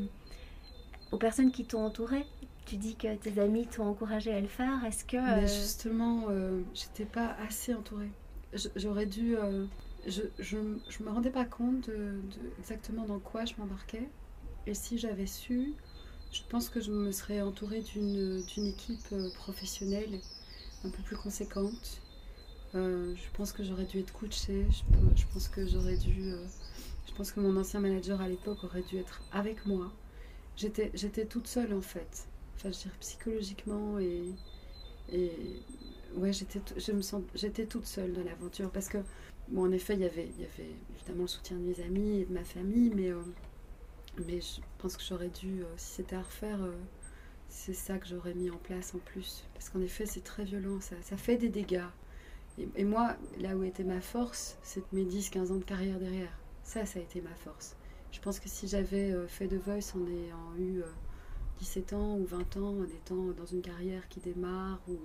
[1.12, 2.24] aux personnes qui t'ont entouré.
[2.66, 4.84] Tu dis que tes amis t'ont encouragé à le faire.
[4.84, 8.10] Est-ce que Mais euh, justement, euh, j'étais pas assez entourée.
[8.74, 9.36] J'aurais dû.
[9.36, 9.66] euh,
[10.06, 10.58] je, je,
[10.88, 14.08] je me rendais pas compte de, de exactement dans quoi je m'embarquais.
[14.66, 15.74] Et si j'avais su,
[16.32, 20.20] je pense que je me serais entourée d'une équipe euh, professionnelle
[20.84, 22.02] un peu plus conséquente.
[22.74, 24.66] Je pense que j'aurais dû être coachée.
[24.70, 26.32] Je, pe- je pense que j'aurais dû.
[27.08, 29.92] je pense que mon ancien manager à l'époque aurait dû être avec moi.
[30.56, 32.26] J'étais toute seule en fait.
[32.57, 34.32] Enfin, je dirais psychologiquement et.
[35.12, 35.30] Et
[36.16, 38.98] ouais, j'étais, je me sens, j'étais toute seule dans l'aventure parce que,
[39.48, 42.20] bon, en effet, il y avait, il y avait évidemment le soutien de mes amis
[42.20, 43.22] et de ma famille, mais, euh,
[44.26, 46.74] mais je pense que j'aurais dû, euh, si c'était à refaire, euh,
[47.48, 49.44] c'est ça que j'aurais mis en place en plus.
[49.54, 51.86] Parce qu'en effet, c'est très violent, ça, fait des dégâts.
[52.74, 56.32] Et, moi, là où était ma force, c'est mes 10-15 ans de carrière derrière.
[56.64, 57.76] Ça, ça a été ma force.
[58.12, 60.82] Je pense que si j'avais fait The Voice en ayant eu
[61.59, 64.98] 17 ans ou 20 ans en étant dans une carrière qui démarre ou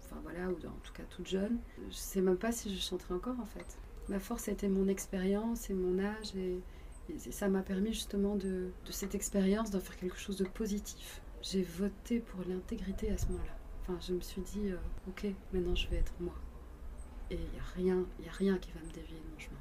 [0.00, 1.58] enfin voilà ou en tout cas toute jeune
[1.90, 3.78] je sais même pas si je chanterais encore en fait.
[4.08, 6.60] Ma force a été mon expérience et mon âge et,
[7.30, 11.20] ça m'a permis justement de, de cette expérience d'en faire quelque chose de positif.
[11.42, 13.56] J'ai voté pour l'intégrité à ce moment-là.
[13.82, 14.76] Enfin je me suis dit euh,
[15.08, 16.34] ok maintenant je vais être moi.
[17.30, 19.58] Et il y a rien il a rien qui va me dévier de mon chemin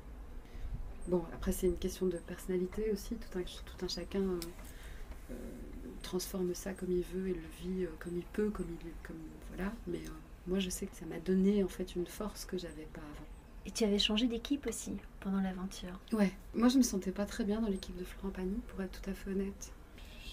[1.07, 4.39] bon après c'est une question de personnalité aussi tout un, tout un chacun euh,
[5.31, 5.33] euh,
[6.01, 9.17] transforme ça comme il veut et le vit euh, comme il peut, comme il comme
[9.53, 9.71] voilà.
[9.87, 10.11] Mais euh,
[10.47, 13.25] moi, je sais que ça m'a donné en fait une force que j'avais pas avant.
[13.65, 15.99] Et tu avais changé d'équipe aussi pendant l'aventure.
[16.13, 16.31] Ouais.
[16.55, 19.09] Moi, je me sentais pas très bien dans l'équipe de Florent Pagny, pour être tout
[19.09, 19.71] à fait honnête.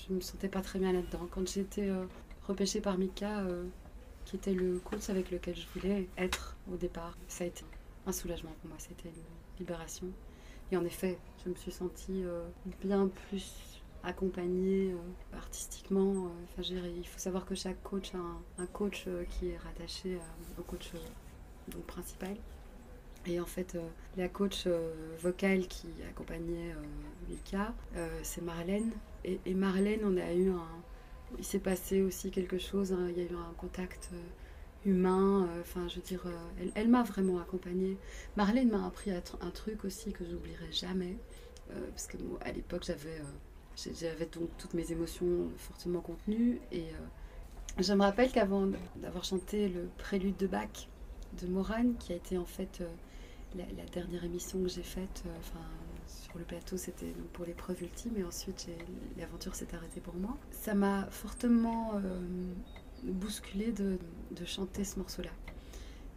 [0.09, 1.29] Je me sentais pas très bien là-dedans.
[1.31, 2.07] Quand j'ai été euh,
[2.47, 3.64] repêchée par Mika, euh,
[4.25, 7.64] qui était le coach avec lequel je voulais être au départ, ça a été
[8.07, 8.79] un soulagement pour moi.
[8.79, 10.07] C'était une libération.
[10.73, 12.25] Et en effet, je me suis sentie
[12.83, 13.78] bien plus
[14.09, 16.26] accompagnée euh, artistiquement.
[16.26, 16.28] euh,
[16.59, 16.62] Enfin,
[16.96, 20.18] il faut savoir que chaque coach a un, coach euh, qui est rattaché
[20.59, 20.90] au coach
[21.86, 22.36] principal.
[23.26, 23.76] Et en fait,
[24.16, 24.66] la coach
[25.20, 27.74] vocale qui accompagnait euh, Mika,
[28.22, 28.90] c'est Marlène.
[29.24, 30.66] Et, Marlène, on a eu un.
[31.38, 34.11] Il s'est passé aussi quelque chose, hein, il y a eu un contact
[34.86, 35.46] humain.
[35.61, 36.22] Enfin, je veux dire,
[36.74, 37.98] elle, m'a vraiment accompagnée.
[38.36, 41.18] Marlène m'a appris un, tr- un truc aussi que j'oublierai jamais.
[41.90, 43.20] parce que moi, à l'époque, j'avais.
[43.95, 46.61] J'avais donc toutes mes émotions fortement contenues.
[46.72, 50.89] Et euh, je me rappelle qu'avant d'avoir chanté le prélude de Bach
[51.41, 52.89] de Morane, qui a été en fait euh,
[53.57, 55.64] la, dernière émission que j'ai faite, euh, enfin,
[56.07, 58.68] sur le plateau, c'était pour l'épreuve ultime, et ensuite
[59.18, 60.37] l'aventure s'est arrêtée pour moi.
[60.51, 62.01] Ça m'a fortement
[63.05, 63.99] bousculé de,
[64.31, 65.31] de chanter ce morceau-là.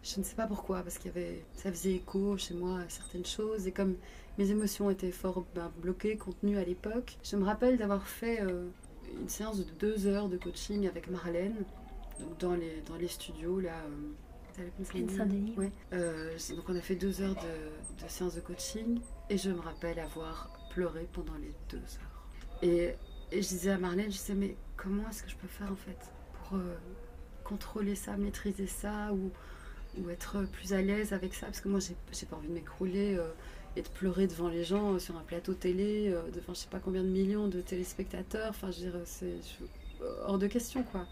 [0.02, 2.88] Je ne sais pas pourquoi, parce qu'il y avait, ça faisait écho chez moi à
[2.88, 3.94] certaines choses, et comme
[4.38, 8.68] mes émotions étaient fort ben, bloquées, contenues à l'époque, je me rappelle d'avoir fait euh,
[9.20, 11.64] une séance de deux heures de coaching avec Marlène,
[12.18, 13.76] donc dans les, dans les studios, là.
[14.58, 15.54] euh, Saint-Denis.
[15.56, 15.70] Ouais.
[15.92, 19.00] Euh, donc on a fait deux heures de, de séance de coaching,
[19.30, 22.26] et je me rappelle avoir pleuré pendant les deux heures.
[22.62, 22.94] Et,
[23.30, 25.76] et je disais à Marlène, je disais, mais comment est-ce que je peux faire en
[25.76, 25.98] fait
[26.32, 26.76] pour euh,
[27.44, 29.30] contrôler ça, maîtriser ça, ou,
[29.98, 33.16] ou être plus à l'aise avec ça Parce que moi, j'ai pas envie de m'écrouler
[33.16, 33.28] euh,
[33.76, 36.68] et de pleurer devant les gens euh, sur un plateau télé, euh, devant je sais
[36.68, 38.50] pas combien de millions de téléspectateurs.
[38.50, 39.34] Enfin, je veux c'est
[40.26, 41.06] hors de question quoi.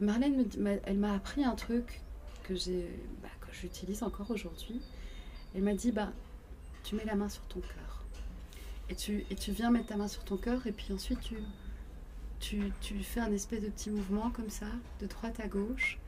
[0.00, 0.46] Marlène,
[0.84, 2.00] elle m'a appris un truc
[2.42, 2.88] que j'ai,
[3.22, 4.80] bah, que j'utilise encore aujourd'hui.
[5.54, 6.12] Elle m'a dit, bah,
[6.82, 8.04] tu mets la main sur ton cœur.
[8.88, 11.36] Et tu, et tu viens mettre ta main sur ton cœur, et puis ensuite tu,
[12.40, 14.66] tu, tu fais un espèce de petit mouvement comme ça,
[15.00, 15.98] de droite à gauche.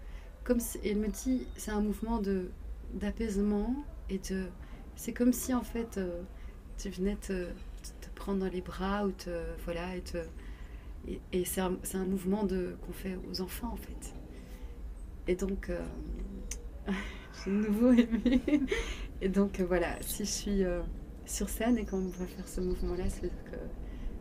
[0.44, 2.50] Comme si- elle me dit, c'est un mouvement de
[2.94, 3.74] d'apaisement
[4.10, 4.46] et de.
[4.96, 6.22] C'est comme si en fait euh,
[6.78, 7.46] tu venais te,
[8.00, 9.30] te prendre dans les bras ou te.
[9.64, 10.02] Voilà, et.
[11.32, 14.14] Et, c'est un, c'est un mouvement de, qu'on fait aux enfants en fait.
[15.28, 15.70] Et donc.
[15.70, 15.80] euh,
[17.44, 18.40] j'ai de nouveau aimé.
[19.20, 20.82] Et donc euh, voilà, si je suis euh,
[21.26, 23.56] sur scène et qu'on va faire ce mouvement-là, c'est-à-dire que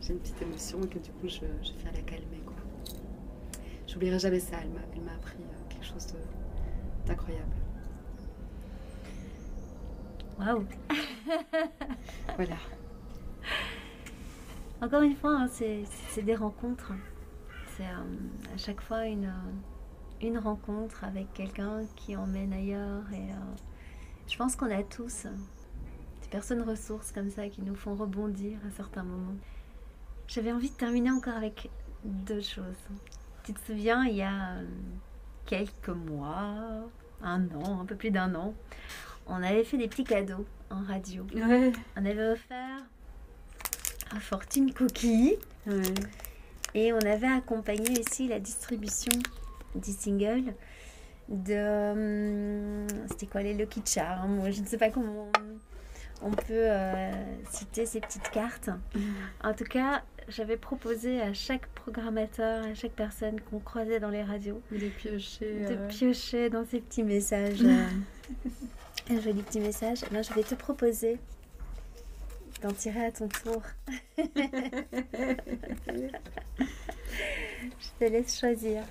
[0.02, 2.42] j'ai une petite émotion et que du coup je, je viens la calmer.
[2.46, 2.56] Quoi.
[3.88, 5.40] J'oublierai jamais ça, elle m'a, appris
[6.00, 6.16] chose
[7.06, 7.52] d'incroyable.
[10.40, 10.66] Waouh
[12.36, 12.56] Voilà.
[14.82, 16.94] Encore une fois, hein, c'est des rencontres.
[17.78, 23.04] C'est euh, à chaque fois une, euh, une rencontre avec quelqu'un qui emmène ailleurs.
[23.14, 23.56] Et euh,
[24.28, 25.30] je pense qu'on a tous euh,
[26.22, 29.36] des personnes ressources comme ça qui nous font rebondir à certains moments.
[30.28, 31.70] J'avais envie de terminer encore avec
[32.04, 32.76] deux choses.
[33.44, 34.58] Tu te souviens, il y a
[35.46, 36.90] quelques mois,
[37.22, 38.54] un an, un peu plus d'un an,
[39.28, 41.26] on avait fait des petits cadeaux en radio.
[41.34, 41.72] Ouais.
[41.96, 42.80] On avait offert
[44.12, 45.36] un Fortune Cookie
[45.68, 45.82] ouais.
[46.74, 49.12] et on avait accompagné aussi la distribution
[49.76, 50.54] du single
[51.30, 52.84] de.
[52.84, 55.30] hum, C'était quoi les Lucky Charms ou Je ne sais pas comment
[56.22, 57.12] on, on peut euh,
[57.50, 58.70] citer ces petites cartes.
[59.44, 64.24] En tout cas, j'avais proposé à chaque programmateur, à chaque personne qu'on croisait dans les
[64.24, 65.60] radios, Il est pioché.
[65.66, 67.62] de euh, piocher dans ces petits messages.
[67.64, 67.86] euh,
[69.10, 70.00] un joli petit message.
[70.12, 71.18] Je vais te proposer
[72.62, 73.62] d'en tirer à ton tour.
[74.18, 74.24] je
[78.00, 78.84] te laisse choisir.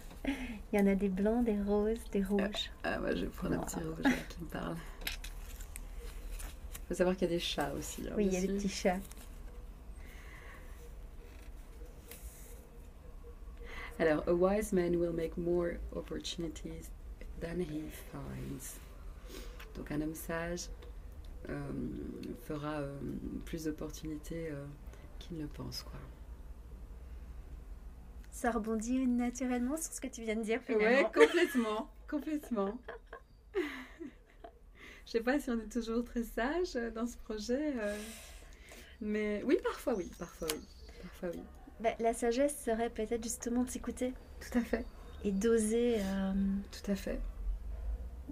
[0.73, 2.71] Il y en a des blancs, des roses, des rouges.
[2.85, 4.77] Ah, moi je vais prendre un petit rouge là, qui me parle.
[6.89, 8.03] faut savoir qu'il y a des chats aussi.
[8.07, 8.99] hein, Oui, il y a des petits chats.
[14.03, 16.91] Alors, a wise man will make more opportunities
[17.41, 18.81] than he finds.
[19.77, 20.67] Donc, un homme sage
[21.49, 21.55] euh,
[22.43, 22.99] fera euh,
[23.45, 24.65] plus d'opportunités euh,
[25.21, 26.01] qu'il ne pense, quoi.
[28.33, 31.09] Ça rebondit naturellement sur ce que tu viens de dire finalement.
[31.15, 32.79] complètement, complètement.
[35.07, 37.97] Je sais pas si on est toujours très sage euh, dans ce projet, euh,
[39.01, 40.61] mais oui, parfois oui, parfois oui,
[41.03, 41.43] parfois oui.
[41.83, 44.85] Bah, la sagesse serait peut-être justement de s'écouter Tout à fait,
[45.25, 46.33] et d'oser euh,
[46.71, 47.21] tout à fait.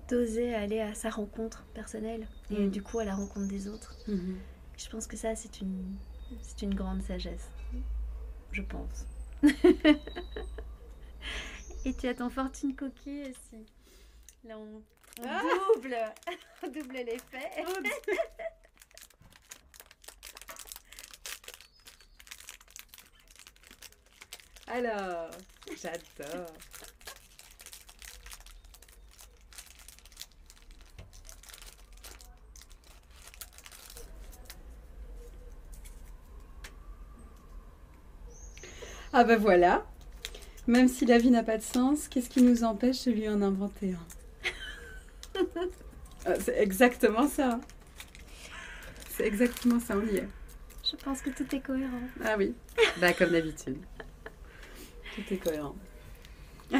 [0.09, 2.71] d'oser aller à sa rencontre personnelle et Mm.
[2.71, 3.97] du coup à la rencontre des autres.
[4.07, 5.97] Je pense que ça, c'est une,
[6.43, 7.49] c'est une grande sagesse.
[8.53, 9.07] Je pense.
[11.85, 13.65] Et tu as ton fortune coquille aussi.
[14.45, 14.83] Là, on,
[15.21, 15.43] on Ah
[15.75, 15.97] double,
[16.63, 17.51] on double l'effet.
[24.73, 25.31] Alors,
[25.83, 26.47] j'adore.
[39.13, 39.85] Ah ben voilà.
[40.67, 43.43] Même si la vie n'a pas de sens, qu'est-ce qui nous empêche de lui en
[43.43, 45.41] inventer un?
[46.27, 47.61] Ah, C'est exactement ça.
[49.11, 50.29] C'est exactement ça, on y est.
[50.85, 52.03] Je pense que tout est cohérent.
[52.23, 52.55] Ah oui,
[53.01, 53.79] bah comme d'habitude.
[55.27, 55.77] Tout est cohérent.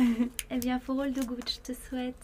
[0.51, 2.15] Eh bien, pour rôle de goutte, je te souhaite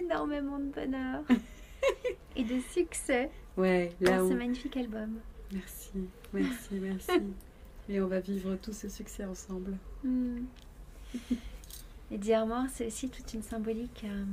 [0.00, 1.22] énormément de bonheur
[2.36, 4.34] et de succès Ouais, là ce on...
[4.34, 5.18] magnifique album.
[5.52, 5.90] Merci,
[6.32, 7.10] merci, merci.
[7.88, 9.76] Et on va vivre tout ce succès ensemble.
[10.04, 10.44] Hmm.
[12.10, 14.24] Et dire mort, c'est aussi toute une symbolique euh,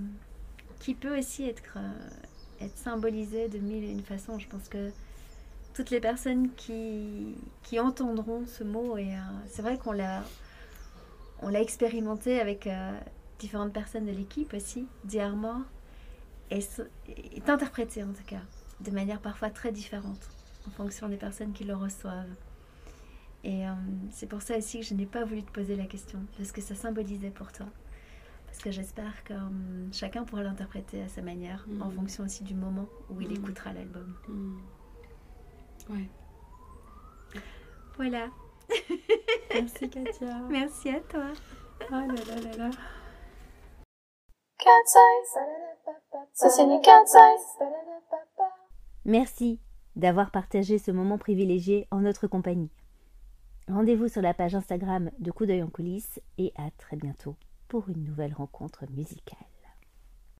[0.79, 4.37] qui peut aussi être euh, être symbolisé de mille et une façons.
[4.37, 4.91] Je pense que
[5.79, 10.25] toutes les personnes qui, qui entendront ce mot, et euh, c'est vrai qu'on l'a,
[11.41, 12.91] on l'a expérimenté avec euh,
[13.39, 15.61] différentes personnes de l'équipe aussi, Diarmor,
[16.51, 16.59] et
[17.07, 18.41] est interprété en tout cas
[18.81, 20.27] de manière parfois très différente
[20.67, 22.35] en fonction des personnes qui le reçoivent.
[23.45, 23.71] Et euh,
[24.11, 26.51] c'est pour ça aussi que je n'ai pas voulu te poser la question de ce
[26.51, 27.67] que ça symbolisait pour toi.
[28.47, 29.33] Parce que j'espère que
[29.93, 31.91] chacun pourra l'interpréter à sa manière, en Mm.
[31.93, 33.35] fonction aussi du moment où il Mm.
[33.35, 34.13] écoutera l'album.
[34.27, 34.57] Mm.
[35.89, 36.09] Ouais.
[37.97, 38.29] Voilà,
[39.53, 40.39] Merci Katia.
[40.49, 41.25] merci à toi.
[41.89, 42.69] Oh là là là là.
[49.05, 49.59] Merci
[49.95, 52.71] d'avoir partagé ce moment privilégié en notre compagnie.
[53.67, 57.35] Rendez-vous sur la page Instagram de Coup d'œil en coulisses et à très bientôt
[57.67, 59.37] pour une nouvelle rencontre musicale.